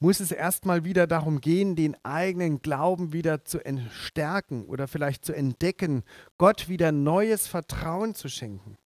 [0.00, 5.32] muss es erstmal wieder darum gehen, den eigenen Glauben wieder zu stärken oder vielleicht zu
[5.32, 6.04] entdecken,
[6.38, 8.78] Gott wieder neues Vertrauen zu schenken.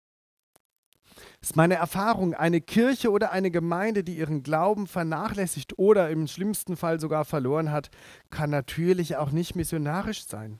[1.41, 6.77] Ist meine Erfahrung, eine Kirche oder eine Gemeinde, die ihren Glauben vernachlässigt oder im schlimmsten
[6.77, 7.89] Fall sogar verloren hat,
[8.29, 10.59] kann natürlich auch nicht missionarisch sein.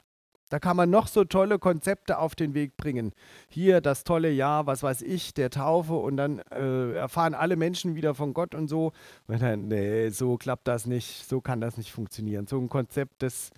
[0.50, 3.13] Da kann man noch so tolle Konzepte auf den Weg bringen.
[3.48, 7.96] Hier das tolle Jahr, was weiß ich, der Taufe und dann äh, erfahren alle Menschen
[7.96, 8.91] wieder von Gott und so.
[9.28, 12.48] Und dann, nee, so klappt das nicht, so kann das nicht funktionieren.
[12.48, 13.52] So ein Konzept, das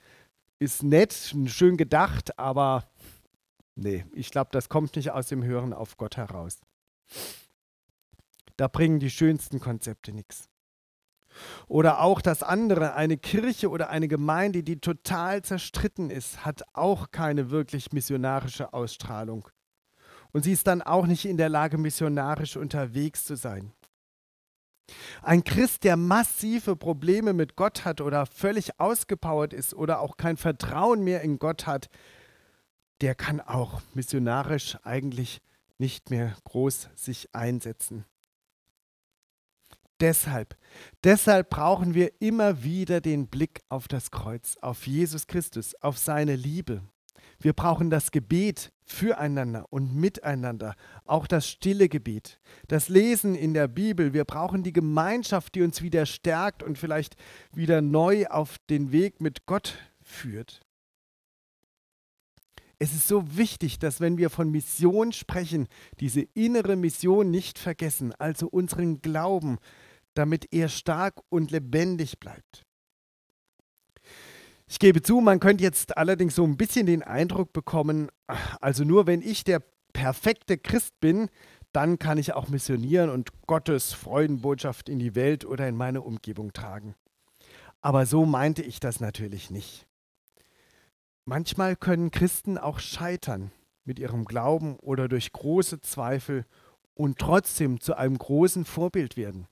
[0.59, 2.83] ist nett, schön gedacht, aber
[3.75, 6.59] nee, ich glaube, das kommt nicht aus dem Hören auf Gott heraus.
[8.57, 10.49] Da bringen die schönsten Konzepte nichts.
[11.67, 17.11] Oder auch das andere, eine Kirche oder eine Gemeinde, die total zerstritten ist, hat auch
[17.11, 19.47] keine wirklich missionarische Ausstrahlung.
[20.31, 23.71] Und sie ist dann auch nicht in der Lage, missionarisch unterwegs zu sein.
[25.21, 30.37] Ein Christ, der massive Probleme mit Gott hat oder völlig ausgepowert ist oder auch kein
[30.37, 31.87] Vertrauen mehr in Gott hat,
[33.01, 35.41] der kann auch missionarisch eigentlich
[35.77, 38.05] nicht mehr groß sich einsetzen
[40.03, 40.57] deshalb,
[41.03, 46.35] deshalb brauchen wir immer wieder den Blick auf das Kreuz, auf Jesus Christus, auf seine
[46.35, 46.81] Liebe.
[47.39, 53.69] Wir brauchen das Gebet füreinander und miteinander, auch das stille Gebet, das Lesen in der
[53.69, 54.13] Bibel.
[54.13, 57.15] Wir brauchen die Gemeinschaft, die uns wieder stärkt und vielleicht
[57.53, 60.61] wieder neu auf den Weg mit Gott führt.
[62.79, 65.67] Es ist so wichtig, dass wenn wir von Mission sprechen,
[65.99, 69.57] diese innere Mission nicht vergessen, also unseren Glauben,
[70.13, 72.65] damit er stark und lebendig bleibt.
[74.67, 78.09] Ich gebe zu, man könnte jetzt allerdings so ein bisschen den Eindruck bekommen,
[78.59, 79.61] also nur wenn ich der
[79.93, 81.29] perfekte Christ bin,
[81.71, 86.53] dann kann ich auch missionieren und Gottes Freudenbotschaft in die Welt oder in meine Umgebung
[86.53, 86.95] tragen.
[87.81, 89.87] Aber so meinte ich das natürlich nicht.
[91.25, 93.51] Manchmal können Christen auch scheitern
[93.85, 96.45] mit ihrem Glauben oder durch große Zweifel
[96.95, 99.47] und trotzdem zu einem großen Vorbild werden.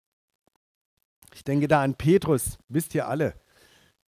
[1.34, 3.36] Ich denke da an Petrus, wisst ihr alle.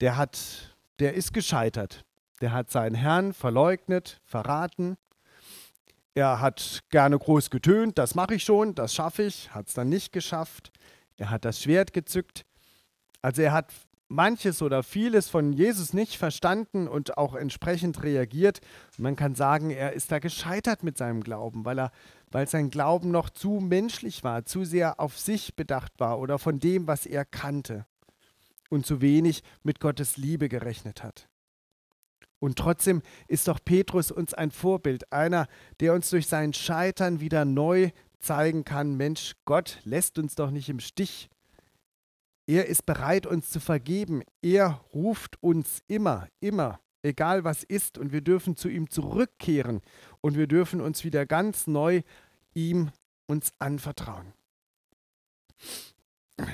[0.01, 2.05] Der hat, der ist gescheitert.
[2.41, 4.97] Der hat seinen Herrn verleugnet, verraten.
[6.15, 9.91] Er hat gerne groß getönt, das mache ich schon, das schaffe ich, hat es dann
[9.91, 10.73] nicht geschafft.
[11.17, 12.47] Er hat das Schwert gezückt.
[13.21, 13.73] Also er hat
[14.11, 18.61] manches oder vieles von Jesus nicht verstanden und auch entsprechend reagiert.
[18.99, 21.93] Man kann sagen, er ist da gescheitert mit seinem Glauben, weil er
[22.31, 26.61] weil sein Glauben noch zu menschlich war, zu sehr auf sich bedacht war oder von
[26.61, 27.87] dem, was er kannte
[28.69, 31.29] und zu wenig mit Gottes Liebe gerechnet hat.
[32.39, 35.47] Und trotzdem ist doch Petrus uns ein Vorbild, einer,
[35.81, 40.69] der uns durch sein Scheitern wieder neu zeigen kann, Mensch, Gott lässt uns doch nicht
[40.69, 41.30] im Stich.
[42.51, 44.25] Er ist bereit, uns zu vergeben.
[44.43, 49.83] Er ruft uns immer, immer, egal was ist, und wir dürfen zu ihm zurückkehren
[50.21, 52.03] und wir dürfen uns wieder ganz neu
[52.53, 52.91] ihm
[53.29, 54.33] uns anvertrauen.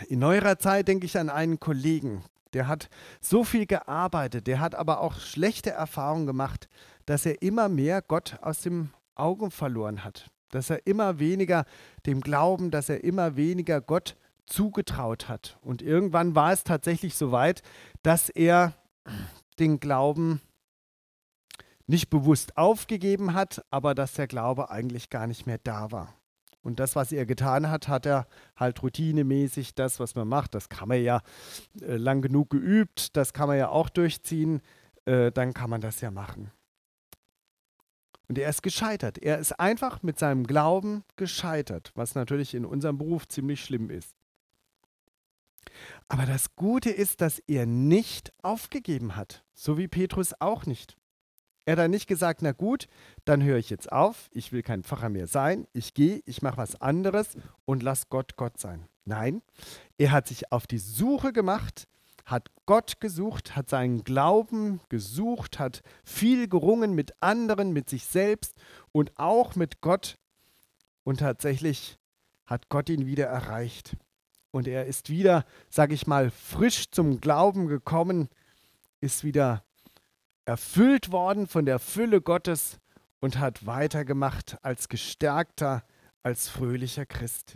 [0.09, 2.91] In neuerer Zeit denke ich an einen Kollegen, der hat
[3.23, 6.69] so viel gearbeitet, der hat aber auch schlechte Erfahrungen gemacht,
[7.07, 11.65] dass er immer mehr Gott aus dem Augen verloren hat, dass er immer weniger
[12.05, 14.15] dem Glauben, dass er immer weniger Gott
[14.47, 15.59] zugetraut hat.
[15.61, 17.63] Und irgendwann war es tatsächlich so weit,
[18.03, 18.75] dass er
[19.59, 20.41] den Glauben
[21.87, 26.15] nicht bewusst aufgegeben hat, aber dass der Glaube eigentlich gar nicht mehr da war.
[26.63, 30.69] Und das, was er getan hat, hat er halt routinemäßig, das, was man macht, das
[30.69, 31.23] kann man ja
[31.81, 34.61] äh, lang genug geübt, das kann man ja auch durchziehen,
[35.05, 36.51] äh, dann kann man das ja machen.
[38.29, 39.19] Und er ist gescheitert.
[39.19, 44.17] Er ist einfach mit seinem Glauben gescheitert, was natürlich in unserem Beruf ziemlich schlimm ist.
[46.09, 50.97] Aber das Gute ist, dass er nicht aufgegeben hat, so wie Petrus auch nicht.
[51.65, 52.87] Er hat dann nicht gesagt, na gut,
[53.25, 56.59] dann höre ich jetzt auf, ich will kein Pfarrer mehr sein, ich gehe, ich mache
[56.59, 58.87] was anderes und lass Gott Gott sein.
[59.05, 59.43] Nein,
[59.99, 61.89] er hat sich auf die Suche gemacht,
[62.25, 68.55] hat Gott gesucht, hat seinen Glauben gesucht, hat viel gerungen mit anderen, mit sich selbst
[68.93, 70.19] und auch mit Gott.
[71.05, 71.99] Und tatsächlich
[72.45, 73.97] hat Gott ihn wieder erreicht.
[74.51, 78.29] Und er ist wieder, sage ich mal, frisch zum Glauben gekommen,
[79.01, 79.65] ist wieder
[80.45, 82.79] erfüllt worden von der Fülle Gottes
[83.21, 85.85] und hat weitergemacht als gestärkter,
[86.23, 87.55] als fröhlicher Christ.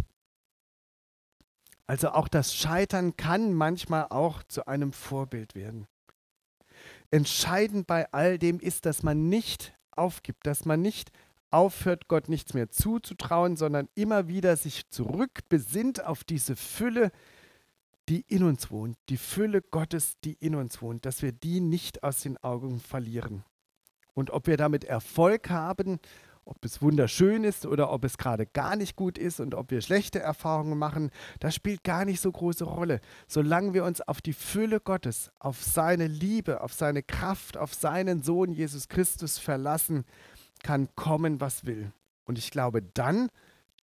[1.87, 5.87] Also auch das Scheitern kann manchmal auch zu einem Vorbild werden.
[7.11, 11.11] Entscheidend bei all dem ist, dass man nicht aufgibt, dass man nicht
[11.50, 17.10] aufhört, Gott nichts mehr zuzutrauen, sondern immer wieder sich zurückbesinnt auf diese Fülle,
[18.08, 22.02] die in uns wohnt, die Fülle Gottes, die in uns wohnt, dass wir die nicht
[22.02, 23.44] aus den Augen verlieren.
[24.14, 26.00] Und ob wir damit Erfolg haben,
[26.44, 29.80] ob es wunderschön ist oder ob es gerade gar nicht gut ist und ob wir
[29.80, 33.00] schlechte Erfahrungen machen, das spielt gar nicht so große Rolle.
[33.28, 38.22] Solange wir uns auf die Fülle Gottes, auf seine Liebe, auf seine Kraft, auf seinen
[38.22, 40.04] Sohn Jesus Christus verlassen,
[40.62, 41.92] kann kommen, was will.
[42.25, 43.29] Und ich glaube, dann,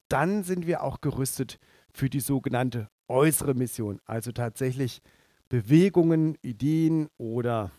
[0.10, 1.60] dann sind wir auch gerüstet
[1.94, 5.02] für die sogenannte äußere Mission, also tatsächlich
[5.50, 7.72] Bewegungen, Ideen oder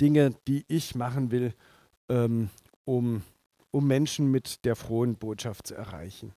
[0.00, 1.54] Dinge, die ich machen will,
[2.08, 2.50] ähm,
[2.84, 3.22] um,
[3.70, 6.32] um Menschen mit der frohen Botschaft zu erreichen.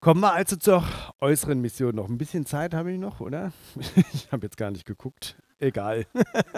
[0.00, 0.84] Kommen wir also zur
[1.20, 1.96] äußeren Mission.
[1.96, 3.52] Noch ein bisschen Zeit habe ich noch, oder?
[4.12, 5.36] Ich habe jetzt gar nicht geguckt.
[5.58, 6.06] Egal.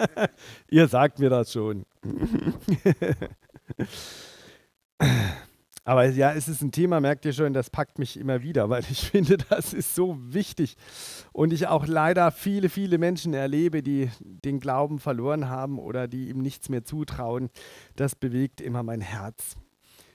[0.69, 1.85] Ihr sagt mir das schon.
[5.83, 8.83] Aber ja, es ist ein Thema, merkt ihr schon, das packt mich immer wieder, weil
[8.89, 10.77] ich finde, das ist so wichtig.
[11.31, 16.29] Und ich auch leider viele, viele Menschen erlebe, die den Glauben verloren haben oder die
[16.29, 17.49] ihm nichts mehr zutrauen.
[17.95, 19.55] Das bewegt immer mein Herz.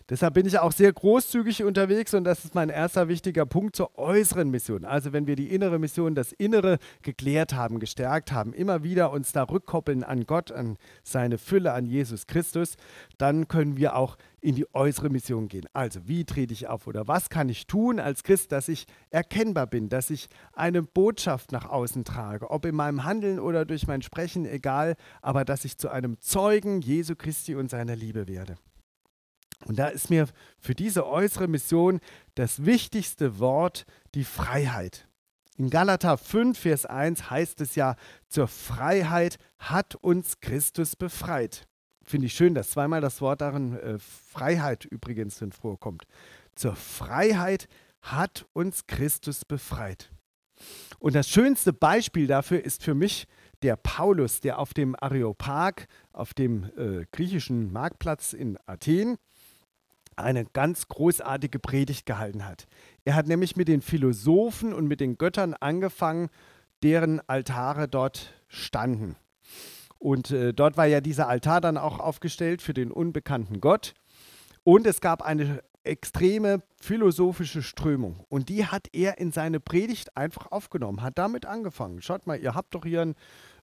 [0.09, 3.99] Deshalb bin ich auch sehr großzügig unterwegs und das ist mein erster wichtiger Punkt zur
[3.99, 4.85] äußeren Mission.
[4.85, 9.33] Also wenn wir die innere Mission, das Innere geklärt haben, gestärkt haben, immer wieder uns
[9.33, 12.77] da rückkoppeln an Gott, an seine Fülle, an Jesus Christus,
[13.19, 15.67] dann können wir auch in die äußere Mission gehen.
[15.73, 19.67] Also wie trete ich auf oder was kann ich tun als Christ, dass ich erkennbar
[19.67, 24.03] bin, dass ich eine Botschaft nach außen trage, ob in meinem Handeln oder durch mein
[24.03, 28.55] Sprechen, egal, aber dass ich zu einem Zeugen Jesu Christi und seiner Liebe werde.
[29.65, 32.01] Und da ist mir für diese äußere Mission
[32.35, 35.09] das wichtigste Wort die Freiheit.
[35.57, 37.97] In Galater 5, Vers 1 heißt es ja,
[38.29, 41.67] zur Freiheit hat uns Christus befreit.
[42.05, 46.05] Finde ich schön, dass zweimal das Wort darin äh, Freiheit übrigens drin vorkommt.
[46.55, 47.69] Zur Freiheit
[48.03, 50.13] hat uns Christus befreit.
[50.99, 53.27] Und das schönste Beispiel dafür ist für mich
[53.63, 59.17] der Paulus, der auf dem Areopag, auf dem äh, griechischen Marktplatz in Athen,
[60.17, 62.67] eine ganz großartige Predigt gehalten hat.
[63.05, 66.29] Er hat nämlich mit den Philosophen und mit den Göttern angefangen,
[66.83, 69.17] deren Altare dort standen.
[69.99, 73.95] Und äh, dort war ja dieser Altar dann auch aufgestellt für den unbekannten Gott.
[74.65, 78.25] Und es gab eine extreme philosophische Strömung.
[78.29, 82.03] Und die hat er in seine Predigt einfach aufgenommen, hat damit angefangen.
[82.03, 83.15] Schaut mal, ihr habt doch hier einen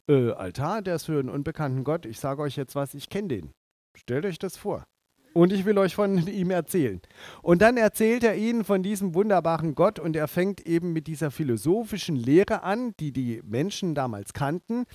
[0.07, 2.05] äh, Altar, der ist für einen unbekannten Gott.
[2.05, 3.53] Ich sage euch jetzt was, ich kenne den.
[3.95, 4.85] Stellt euch das vor
[5.33, 7.01] und ich will euch von ihm erzählen.
[7.41, 11.31] Und dann erzählt er ihnen von diesem wunderbaren Gott und er fängt eben mit dieser
[11.31, 14.85] philosophischen Lehre an, die die Menschen damals kannten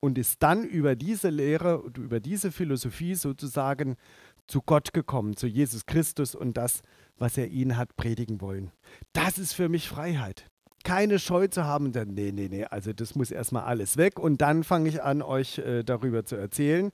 [0.00, 3.96] und ist dann über diese Lehre und über diese Philosophie sozusagen
[4.46, 6.82] zu Gott gekommen, zu Jesus Christus und das,
[7.18, 8.72] was er ihnen hat predigen wollen.
[9.12, 10.46] Das ist für mich Freiheit.
[10.84, 14.40] Keine Scheu zu haben, dann, nee, nee, nee, also das muss erstmal alles weg und
[14.40, 16.92] dann fange ich an, euch äh, darüber zu erzählen.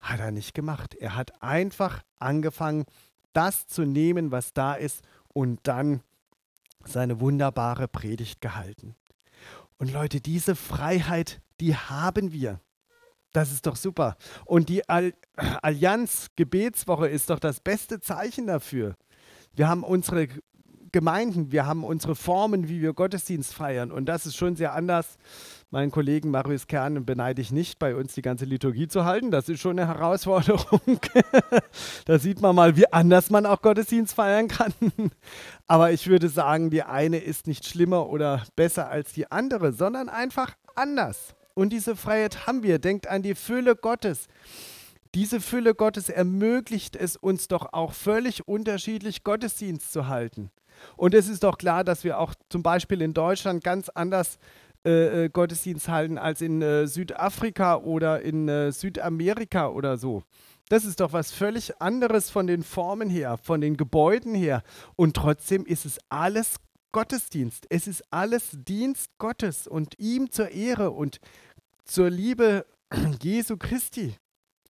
[0.00, 0.94] Hat er nicht gemacht.
[0.94, 2.84] Er hat einfach angefangen,
[3.32, 6.02] das zu nehmen, was da ist und dann
[6.84, 8.94] seine wunderbare Predigt gehalten.
[9.78, 12.60] Und Leute, diese Freiheit, die haben wir.
[13.32, 14.16] Das ist doch super.
[14.44, 15.12] Und die Al
[15.62, 18.96] Allianz Gebetswoche ist doch das beste Zeichen dafür.
[19.52, 20.28] Wir haben unsere
[20.92, 23.92] Gemeinden, wir haben unsere Formen, wie wir Gottesdienst feiern.
[23.92, 25.18] Und das ist schon sehr anders.
[25.70, 29.30] Meinen Kollegen Marius Kern beneide ich nicht, bei uns die ganze Liturgie zu halten.
[29.30, 31.00] Das ist schon eine Herausforderung.
[32.06, 34.72] da sieht man mal, wie anders man auch Gottesdienst feiern kann.
[35.66, 40.08] Aber ich würde sagen, die eine ist nicht schlimmer oder besser als die andere, sondern
[40.08, 41.34] einfach anders.
[41.52, 42.78] Und diese Freiheit haben wir.
[42.78, 44.28] Denkt an die Fülle Gottes
[45.14, 50.50] Diese Fülle Gottes ermöglicht es uns doch auch völlig unterschiedlich Gottesdienst zu halten.
[50.96, 54.38] Und es ist doch klar, dass wir auch zum Beispiel in Deutschland ganz anders
[54.84, 60.22] äh, äh Gottesdienst halten als in äh, Südafrika oder in äh, Südamerika oder so.
[60.68, 64.62] Das ist doch was völlig anderes von den Formen her, von den Gebäuden her.
[64.96, 66.56] Und trotzdem ist es alles
[66.92, 67.66] Gottesdienst.
[67.70, 71.20] Es ist alles Dienst Gottes und ihm zur Ehre und
[71.84, 72.66] zur Liebe
[73.22, 74.16] Jesu Christi.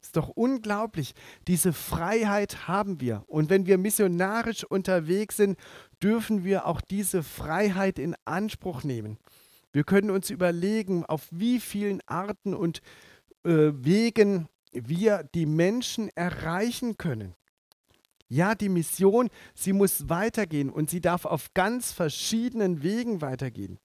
[0.08, 1.14] Ist doch unglaublich.
[1.50, 3.26] Diese Freiheit haben wir.
[3.28, 5.60] Und wenn wir missionarisch unterwegs sind,
[6.02, 9.18] dürfen wir auch diese Freiheit in Anspruch nehmen.
[9.74, 12.82] Wir können uns überlegen, auf wie vielen Arten und
[13.44, 17.36] äh, Wegen wir die Menschen erreichen können.
[18.30, 23.78] Ja, die Mission, sie muss weitergehen und sie darf auf ganz verschiedenen Wegen weitergehen.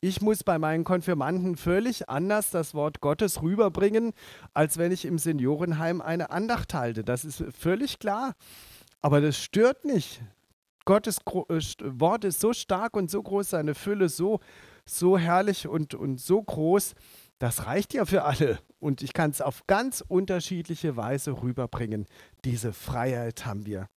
[0.00, 4.12] Ich muss bei meinen Konfirmanden völlig anders das Wort Gottes rüberbringen,
[4.54, 7.02] als wenn ich im Seniorenheim eine Andacht halte.
[7.02, 8.34] Das ist völlig klar.
[9.02, 10.22] Aber das stört nicht.
[10.84, 14.38] Gottes äh, Wort ist so stark und so groß, seine Fülle so,
[14.86, 16.94] so herrlich und, und so groß.
[17.40, 18.60] Das reicht ja für alle.
[18.78, 22.06] Und ich kann es auf ganz unterschiedliche Weise rüberbringen.
[22.44, 23.88] Diese Freiheit haben wir.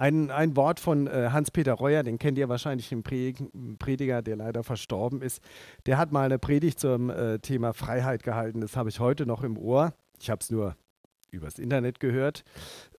[0.00, 4.64] Ein, ein Wort von äh, Hans-Peter Reuer, den kennt ihr wahrscheinlich, den Prediger, der leider
[4.64, 5.42] verstorben ist.
[5.84, 8.62] Der hat mal eine Predigt zum äh, Thema Freiheit gehalten.
[8.62, 9.92] Das habe ich heute noch im Ohr.
[10.18, 10.74] Ich habe es nur
[11.30, 12.44] übers Internet gehört.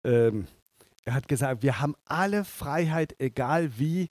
[0.04, 0.46] Ähm,
[1.04, 4.08] er hat gesagt, wir haben alle Freiheit, egal wie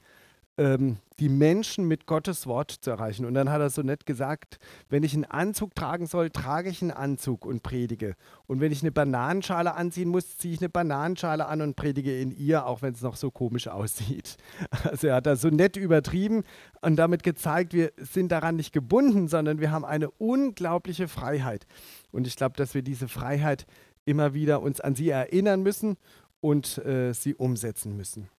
[0.61, 3.25] ähm, die Menschen mit Gottes Wort zu erreichen.
[3.25, 4.59] Und dann hat er so nett gesagt,
[4.89, 8.15] wenn ich einen Anzug tragen soll, trage ich einen Anzug und predige.
[8.45, 12.31] Und wenn ich eine Bananenschale anziehen muss, ziehe ich eine Bananenschale an und predige in
[12.31, 14.37] ihr, auch wenn es noch so komisch aussieht.
[14.83, 16.43] Also er hat das so nett übertrieben
[16.81, 21.65] und damit gezeigt, wir sind daran nicht gebunden, sondern wir haben eine unglaubliche Freiheit.
[22.11, 23.65] Und ich glaube, dass wir diese Freiheit
[24.05, 25.97] immer wieder uns an sie erinnern müssen
[26.41, 28.29] und äh, sie umsetzen müssen.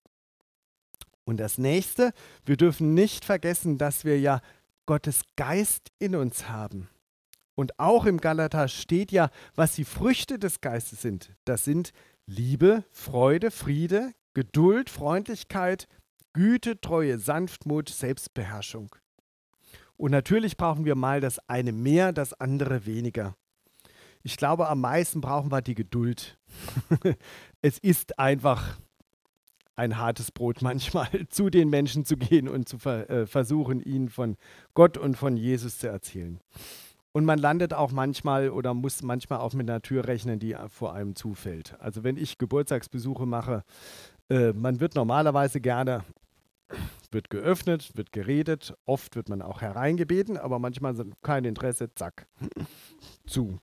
[1.24, 2.12] Und das nächste,
[2.44, 4.40] wir dürfen nicht vergessen, dass wir ja
[4.86, 6.88] Gottes Geist in uns haben.
[7.54, 11.30] Und auch im Galater steht ja, was die Früchte des Geistes sind.
[11.44, 11.92] Das sind
[12.26, 15.86] Liebe, Freude, Friede, Geduld, Freundlichkeit,
[16.32, 18.96] Güte, Treue, Sanftmut, Selbstbeherrschung.
[19.96, 23.36] Und natürlich brauchen wir mal das eine mehr, das andere weniger.
[24.22, 26.38] Ich glaube, am meisten brauchen wir die Geduld.
[27.62, 28.78] es ist einfach
[29.82, 34.08] ein hartes Brot manchmal, zu den Menschen zu gehen und zu ver äh, versuchen, ihnen
[34.08, 34.36] von
[34.74, 36.40] Gott und von Jesus zu erzählen.
[37.12, 40.94] Und man landet auch manchmal oder muss manchmal auch mit einer Tür rechnen, die vor
[40.94, 41.78] einem zufällt.
[41.78, 43.64] Also wenn ich Geburtstagsbesuche mache,
[44.30, 46.04] äh, man wird normalerweise gerne,
[47.10, 52.26] wird geöffnet, wird geredet, oft wird man auch hereingebeten, aber manchmal kein Interesse, zack,
[53.26, 53.58] zu.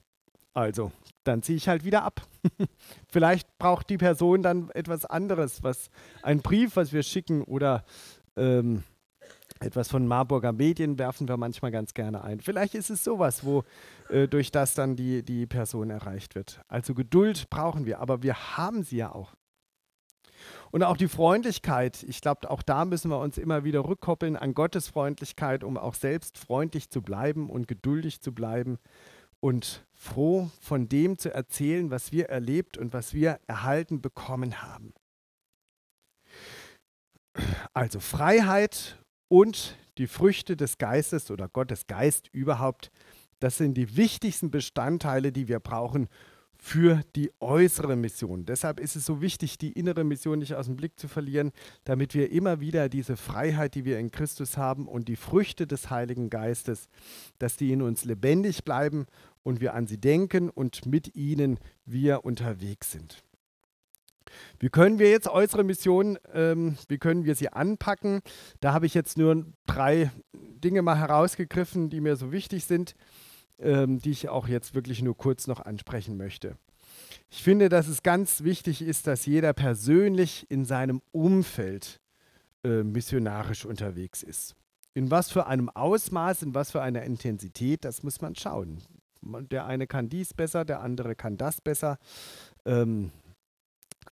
[0.54, 0.92] Also,
[1.24, 2.22] dann ziehe ich halt wieder ab.
[3.08, 5.90] Vielleicht braucht die Person dann etwas anderes, was
[6.24, 7.84] ein Brief, was wir schicken oder
[8.36, 8.84] ähm,
[9.60, 12.40] etwas von Marburger Medien werfen wir manchmal ganz gerne ein.
[12.40, 13.64] Vielleicht ist es sowas, wo
[14.10, 16.62] äh, durch das dann die, die Person erreicht wird.
[16.68, 19.36] Also Geduld brauchen wir, aber wir haben sie ja auch.
[20.72, 24.54] Und auch die Freundlichkeit, ich glaube, auch da müssen wir uns immer wieder rückkoppeln an
[24.54, 28.78] Gottes Freundlichkeit, um auch selbst freundlich zu bleiben und geduldig zu bleiben
[29.42, 34.94] und froh von dem zu erzählen, was wir erlebt und was wir erhalten bekommen haben.
[37.74, 38.98] Also Freiheit
[39.28, 42.92] und die Früchte des Geistes oder Gottes Geist überhaupt,
[43.40, 46.08] das sind die wichtigsten Bestandteile, die wir brauchen,
[46.62, 48.46] für die äußere Mission.
[48.46, 51.52] Deshalb ist es so wichtig, die innere Mission nicht aus dem Blick zu verlieren,
[51.86, 55.90] damit wir immer wieder diese Freiheit, die wir in Christus haben und die Früchte des
[55.90, 56.90] Heiligen Geistes,
[57.38, 59.06] dass die in uns lebendig bleiben
[59.44, 63.24] und wir an sie denken und mit ihnen wir unterwegs sind.
[64.60, 68.22] Wie können wir jetzt äußere Mission, ähm, wie können wir sie anpacken?
[68.60, 72.96] Da habe ich jetzt nur drei Dinge mal herausgegriffen, die mir so wichtig sind
[73.60, 76.58] ähm, die ich auch jetzt wirklich nur kurz noch ansprechen möchte.
[77.30, 82.00] Ich finde, dass es ganz wichtig ist, dass jeder persönlich in seinem Umfeld
[82.64, 84.56] äh, missionarisch unterwegs ist.
[84.94, 88.80] In was für einem Ausmaß, in was für einer Intensität, das muss man schauen.
[89.22, 91.98] Der eine kann dies besser, der andere kann das besser.
[92.66, 93.12] Ähm,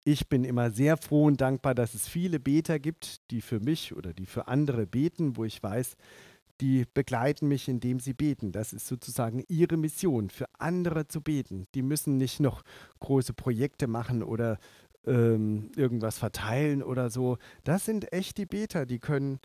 [0.04, 3.94] ich bin immer sehr froh und dankbar, dass es viele Beter gibt, die für mich
[3.94, 5.96] oder die für andere beten, wo ich weiß,
[6.60, 8.52] die begleiten mich, indem sie beten.
[8.52, 11.66] Das ist sozusagen ihre Mission, für andere zu beten.
[11.74, 12.62] Die müssen nicht noch
[13.00, 14.58] große Projekte machen oder
[15.06, 17.38] ähm, irgendwas verteilen oder so.
[17.64, 19.38] Das sind echt die Beter, die können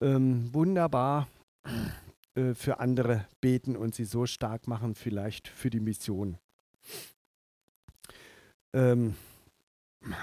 [0.00, 1.28] ähm, wunderbar
[2.34, 6.38] äh, für andere beten und sie so stark machen, vielleicht für die Mission.
[8.72, 9.14] Ähm,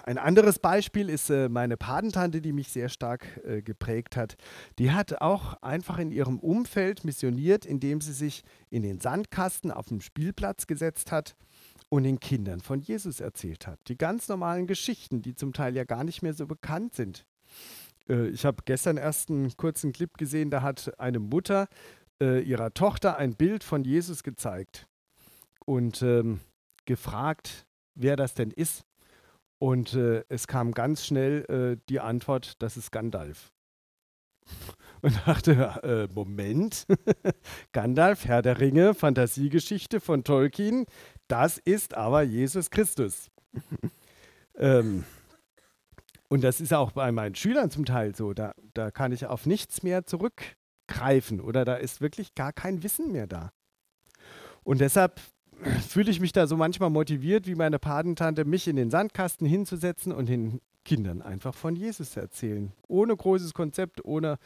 [0.03, 4.35] ein anderes Beispiel ist äh, meine Patentante, die mich sehr stark äh, geprägt hat.
[4.77, 9.87] Die hat auch einfach in ihrem Umfeld missioniert, indem sie sich in den Sandkasten auf
[9.87, 11.35] dem Spielplatz gesetzt hat
[11.89, 13.79] und den Kindern von Jesus erzählt hat.
[13.87, 17.25] Die ganz normalen Geschichten, die zum Teil ja gar nicht mehr so bekannt sind.
[18.07, 21.67] Äh, ich habe gestern erst einen kurzen Clip gesehen, da hat eine Mutter
[22.21, 24.87] äh, ihrer Tochter ein Bild von Jesus gezeigt
[25.65, 26.39] und ähm,
[26.85, 27.65] gefragt,
[27.95, 28.85] wer das denn ist.
[29.57, 31.45] Und äh, es kam ganz schnell
[31.77, 33.51] äh, die Antwort, das ist Gandalf.
[35.03, 36.85] Und dachte, äh, Moment,
[37.71, 40.85] Gandalf, Herr der Ringe, Fantasiegeschichte von Tolkien,
[41.27, 43.31] das ist aber Jesus Christus.
[44.57, 45.05] ähm,
[46.27, 48.33] und das ist auch bei meinen Schülern zum Teil so.
[48.33, 50.05] Da, da kann ich auf nichts mehr
[50.91, 53.51] zurückgreifen oder da ist wirklich gar kein Wissen mehr da.
[54.63, 55.19] Und deshalb
[55.87, 60.11] fühle ich mich da so manchmal motiviert, wie meine Patentante, mich in den Sandkasten hinzusetzen
[60.11, 62.71] und den Kindern einfach von Jesus erzählen.
[62.87, 64.39] Ohne großes Konzept, ohne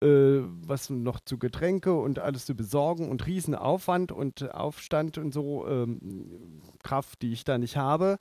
[0.00, 5.66] äh, was noch zu Getränke und alles zu besorgen und Riesenaufwand und Aufstand und so,
[5.66, 8.18] ähm, Kraft, die ich da nicht habe.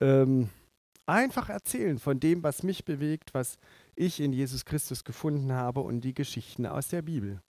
[0.00, 0.48] Ähm,
[1.06, 3.58] einfach erzählen von dem, was mich bewegt, was
[3.98, 7.40] ich in Jesus Christus gefunden habe und die Geschichten aus der Bibel.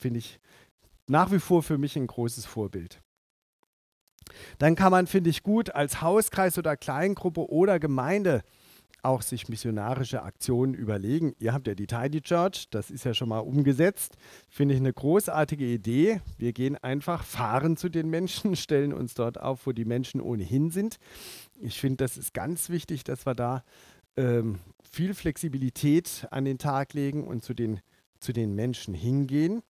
[0.00, 0.40] Finde ich
[1.08, 3.00] nach wie vor für mich ein großes Vorbild.
[4.58, 8.42] Dann kann man, finde ich, gut als Hauskreis oder Kleingruppe oder Gemeinde
[9.02, 11.34] auch sich missionarische Aktionen überlegen.
[11.40, 14.16] Ihr habt ja die Tidy Church, das ist ja schon mal umgesetzt.
[14.48, 16.20] Finde ich eine großartige Idee.
[16.38, 20.70] Wir gehen einfach, fahren zu den Menschen, stellen uns dort auf, wo die Menschen ohnehin
[20.70, 20.98] sind.
[21.60, 23.64] Ich finde, das ist ganz wichtig, dass wir da
[24.16, 24.60] ähm,
[24.92, 27.80] viel Flexibilität an den Tag legen und zu den,
[28.20, 29.62] zu den Menschen hingehen.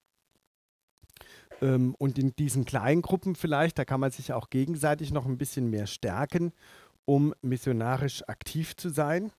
[1.60, 5.38] Ähm, und in diesen kleinen Gruppen vielleicht, da kann man sich auch gegenseitig noch ein
[5.38, 6.52] bisschen mehr stärken,
[7.04, 9.32] um missionarisch aktiv zu sein.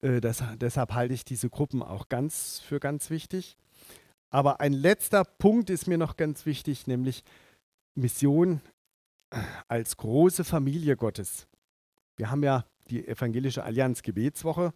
[0.00, 3.56] Äh, das, deshalb halte ich diese Gruppen auch ganz für ganz wichtig.
[4.30, 7.24] Aber ein letzter Punkt ist mir noch ganz wichtig, nämlich
[7.94, 8.60] Mission
[9.68, 11.46] als große Familie Gottes.
[12.16, 14.72] Wir haben ja die Evangelische Allianz Gebetswoche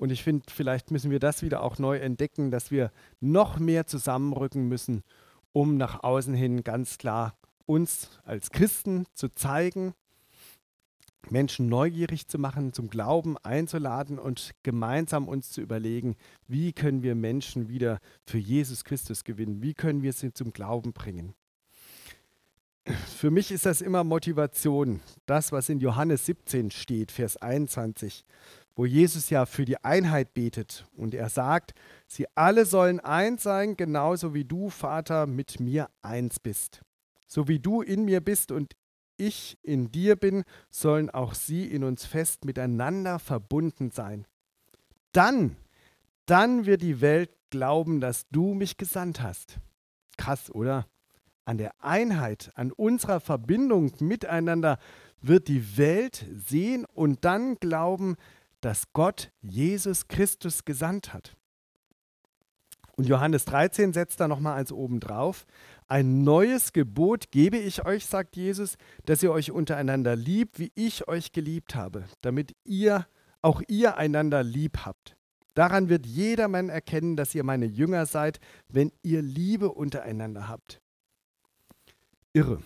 [0.00, 3.86] und ich finde, vielleicht müssen wir das wieder auch neu entdecken, dass wir noch mehr
[3.86, 5.02] zusammenrücken müssen,
[5.52, 7.36] um nach außen hin ganz klar
[7.66, 9.92] uns als Christen zu zeigen,
[11.28, 16.16] Menschen neugierig zu machen, zum Glauben einzuladen und gemeinsam uns zu überlegen,
[16.48, 20.94] wie können wir Menschen wieder für Jesus Christus gewinnen, wie können wir sie zum Glauben
[20.94, 21.34] bringen.
[22.84, 28.24] Für mich ist das immer Motivation, das, was in Johannes 17 steht, Vers 21
[28.80, 31.74] wo Jesus ja für die Einheit betet und er sagt,
[32.06, 36.80] sie alle sollen eins sein, genauso wie du, Vater, mit mir eins bist.
[37.26, 38.74] So wie du in mir bist und
[39.18, 44.26] ich in dir bin, sollen auch sie in uns fest miteinander verbunden sein.
[45.12, 45.56] Dann,
[46.24, 49.58] dann wird die Welt glauben, dass du mich gesandt hast.
[50.16, 50.86] Krass, oder?
[51.44, 54.78] An der Einheit, an unserer Verbindung miteinander
[55.20, 58.16] wird die Welt sehen und dann glauben,
[58.60, 61.36] dass Gott Jesus Christus gesandt hat.
[62.96, 65.46] Und Johannes 13 setzt da nochmal eins oben drauf.
[65.88, 68.76] Ein neues Gebot gebe ich euch, sagt Jesus,
[69.06, 73.06] dass ihr euch untereinander liebt, wie ich euch geliebt habe, damit ihr
[73.40, 75.16] auch ihr einander lieb habt.
[75.54, 78.38] Daran wird jedermann erkennen, dass ihr meine Jünger seid,
[78.68, 80.80] wenn ihr Liebe untereinander habt.
[82.32, 82.62] Irre.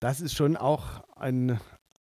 [0.00, 1.60] Das ist schon auch ein,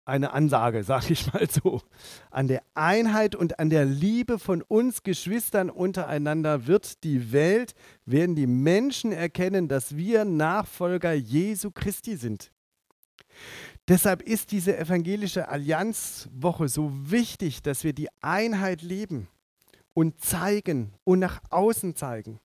[0.05, 1.83] eine Ansage, sage ich mal so.
[2.31, 7.75] An der Einheit und an der Liebe von uns Geschwistern untereinander wird die Welt,
[8.05, 12.51] werden die Menschen erkennen, dass wir Nachfolger Jesu Christi sind.
[13.89, 19.29] Deshalb ist diese evangelische Allianzwoche so wichtig, dass wir die Einheit leben
[19.95, 22.41] und zeigen und nach außen zeigen.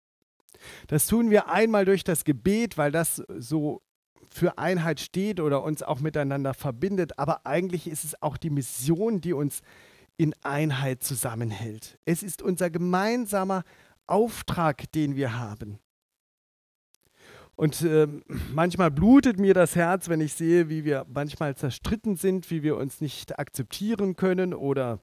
[0.88, 3.82] Das tun wir einmal durch das Gebet, weil das so
[4.30, 9.20] für Einheit steht oder uns auch miteinander verbindet, aber eigentlich ist es auch die Mission,
[9.20, 9.62] die uns
[10.18, 11.98] in Einheit zusammenhält.
[12.06, 13.64] Es ist unser gemeinsamer
[14.08, 15.80] Auftrag, den wir haben.
[17.56, 18.08] Und äh,
[18.54, 22.78] manchmal blutet mir das Herz, wenn ich sehe, wie wir manchmal zerstritten sind, wie wir
[22.78, 25.00] uns nicht akzeptieren können oder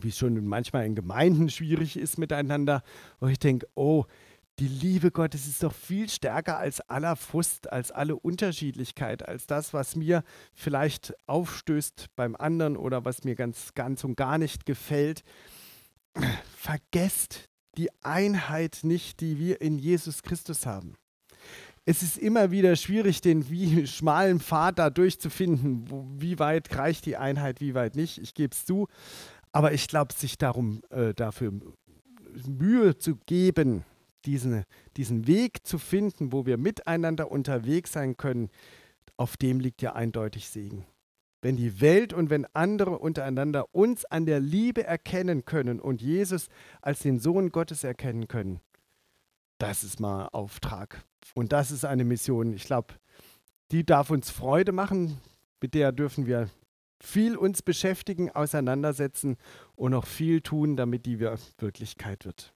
[0.00, 2.82] wie es schon manchmal in Gemeinden schwierig ist miteinander.
[3.20, 4.04] Und ich denke, oh,
[4.58, 9.72] die Liebe Gottes ist doch viel stärker als aller Frust, als alle Unterschiedlichkeit, als das,
[9.72, 15.22] was mir vielleicht aufstößt beim anderen oder was mir ganz, ganz und gar nicht gefällt.
[16.56, 20.94] Vergesst die Einheit nicht, die wir in Jesus Christus haben.
[21.84, 25.88] Es ist immer wieder schwierig, den wie schmalen Pfad da durchzufinden.
[25.88, 28.18] Wo, wie weit reicht die Einheit, wie weit nicht.
[28.18, 28.88] Ich gebe es zu.
[29.52, 31.52] Aber ich glaube, sich darum äh, dafür
[32.46, 33.84] Mühe zu geben,
[34.24, 34.64] diesen,
[34.96, 38.50] diesen Weg zu finden, wo wir miteinander unterwegs sein können,
[39.16, 40.86] auf dem liegt ja eindeutig Segen.
[41.40, 46.48] Wenn die Welt und wenn andere untereinander uns an der Liebe erkennen können und Jesus
[46.82, 48.60] als den Sohn Gottes erkennen können,
[49.58, 51.04] das ist mal Auftrag.
[51.34, 52.52] Und das ist eine Mission.
[52.52, 52.94] Ich glaube,
[53.70, 55.20] die darf uns Freude machen.
[55.60, 56.48] Mit der dürfen wir
[57.00, 59.36] viel uns beschäftigen, auseinandersetzen
[59.76, 62.54] und noch viel tun, damit die Wirklichkeit wird.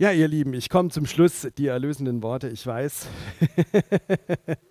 [0.00, 3.08] Ja, ihr Lieben, ich komme zum Schluss, die erlösenden Worte, ich weiß.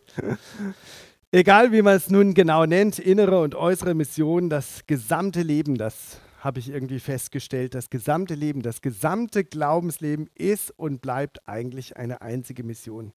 [1.34, 6.22] Egal, wie man es nun genau nennt, innere und äußere Mission, das gesamte Leben, das
[6.40, 12.22] habe ich irgendwie festgestellt, das gesamte Leben, das gesamte Glaubensleben ist und bleibt eigentlich eine
[12.22, 13.12] einzige Mission.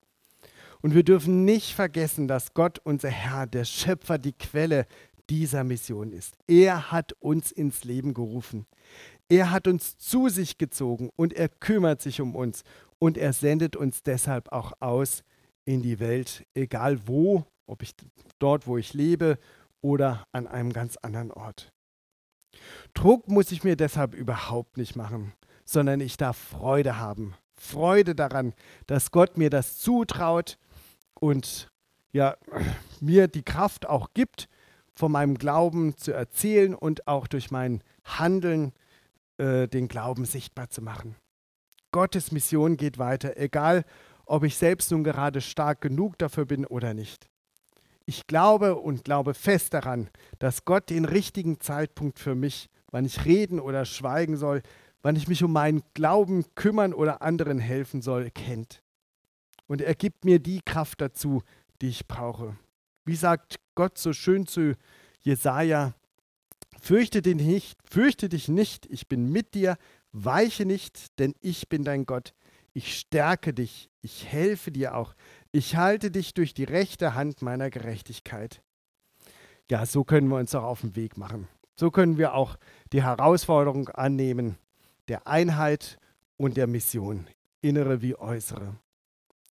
[0.81, 4.85] Und wir dürfen nicht vergessen, dass Gott, unser Herr, der Schöpfer, die Quelle
[5.29, 6.35] dieser Mission ist.
[6.45, 8.65] Er hat uns ins Leben gerufen.
[9.31, 12.63] Er hat uns zu sich gezogen und er kümmert sich um uns
[12.99, 15.23] und er sendet uns deshalb auch aus
[15.63, 17.95] in die Welt, egal wo, ob ich
[18.39, 19.39] dort, wo ich lebe
[19.79, 21.71] oder an einem ganz anderen Ort.
[22.93, 25.31] Druck muss ich mir deshalb überhaupt nicht machen,
[25.63, 27.33] sondern ich darf Freude haben.
[27.55, 28.53] Freude daran,
[28.85, 30.57] dass Gott mir das zutraut
[31.21, 31.69] und
[32.11, 32.35] ja,
[32.99, 34.49] mir die Kraft auch gibt,
[34.93, 38.73] von meinem Glauben zu erzählen und auch durch mein Handeln
[39.41, 41.15] äh, den Glauben sichtbar zu machen.
[41.91, 43.85] Gottes Mission geht weiter, egal
[44.25, 47.27] ob ich selbst nun gerade stark genug dafür bin oder nicht.
[48.05, 53.25] Ich glaube und glaube fest daran, dass Gott den richtigen Zeitpunkt für mich, wann ich
[53.25, 54.61] reden oder schweigen soll,
[55.01, 58.83] wann ich mich um meinen Glauben kümmern oder anderen helfen soll, kennt.
[59.65, 61.41] Und er gibt mir die Kraft dazu,
[61.81, 62.55] die ich brauche.
[63.05, 64.75] Wie sagt Gott so schön zu
[65.23, 65.95] Jesaja:
[66.83, 69.77] Fürchte dich nicht, fürchte dich nicht, ich bin mit dir,
[70.13, 72.33] weiche nicht, denn ich bin dein Gott.
[72.73, 75.13] Ich stärke dich, ich helfe dir auch,
[75.51, 78.63] ich halte dich durch die rechte Hand meiner Gerechtigkeit.
[79.69, 81.47] Ja, so können wir uns auch auf den Weg machen.
[81.75, 82.57] So können wir auch
[82.93, 84.57] die Herausforderung annehmen
[85.07, 85.99] der Einheit
[86.35, 87.27] und der Mission,
[87.61, 88.75] innere wie äußere.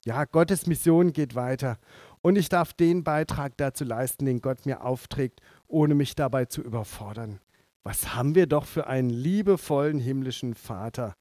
[0.05, 1.79] Ja, Gottes Mission geht weiter
[2.23, 6.63] und ich darf den Beitrag dazu leisten, den Gott mir aufträgt, ohne mich dabei zu
[6.63, 7.41] überfordern.
[7.83, 11.17] Was haben wir doch für einen liebevollen himmlischen Vater,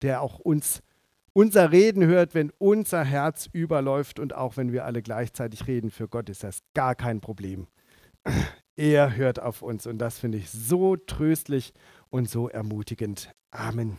[0.00, 0.82] der auch uns
[1.34, 6.08] unser Reden hört, wenn unser Herz überläuft und auch wenn wir alle gleichzeitig reden, für
[6.08, 7.66] Gott ist das gar kein Problem.
[8.74, 11.74] Er hört auf uns und das finde ich so tröstlich
[12.08, 13.30] und so ermutigend.
[13.50, 13.98] Amen.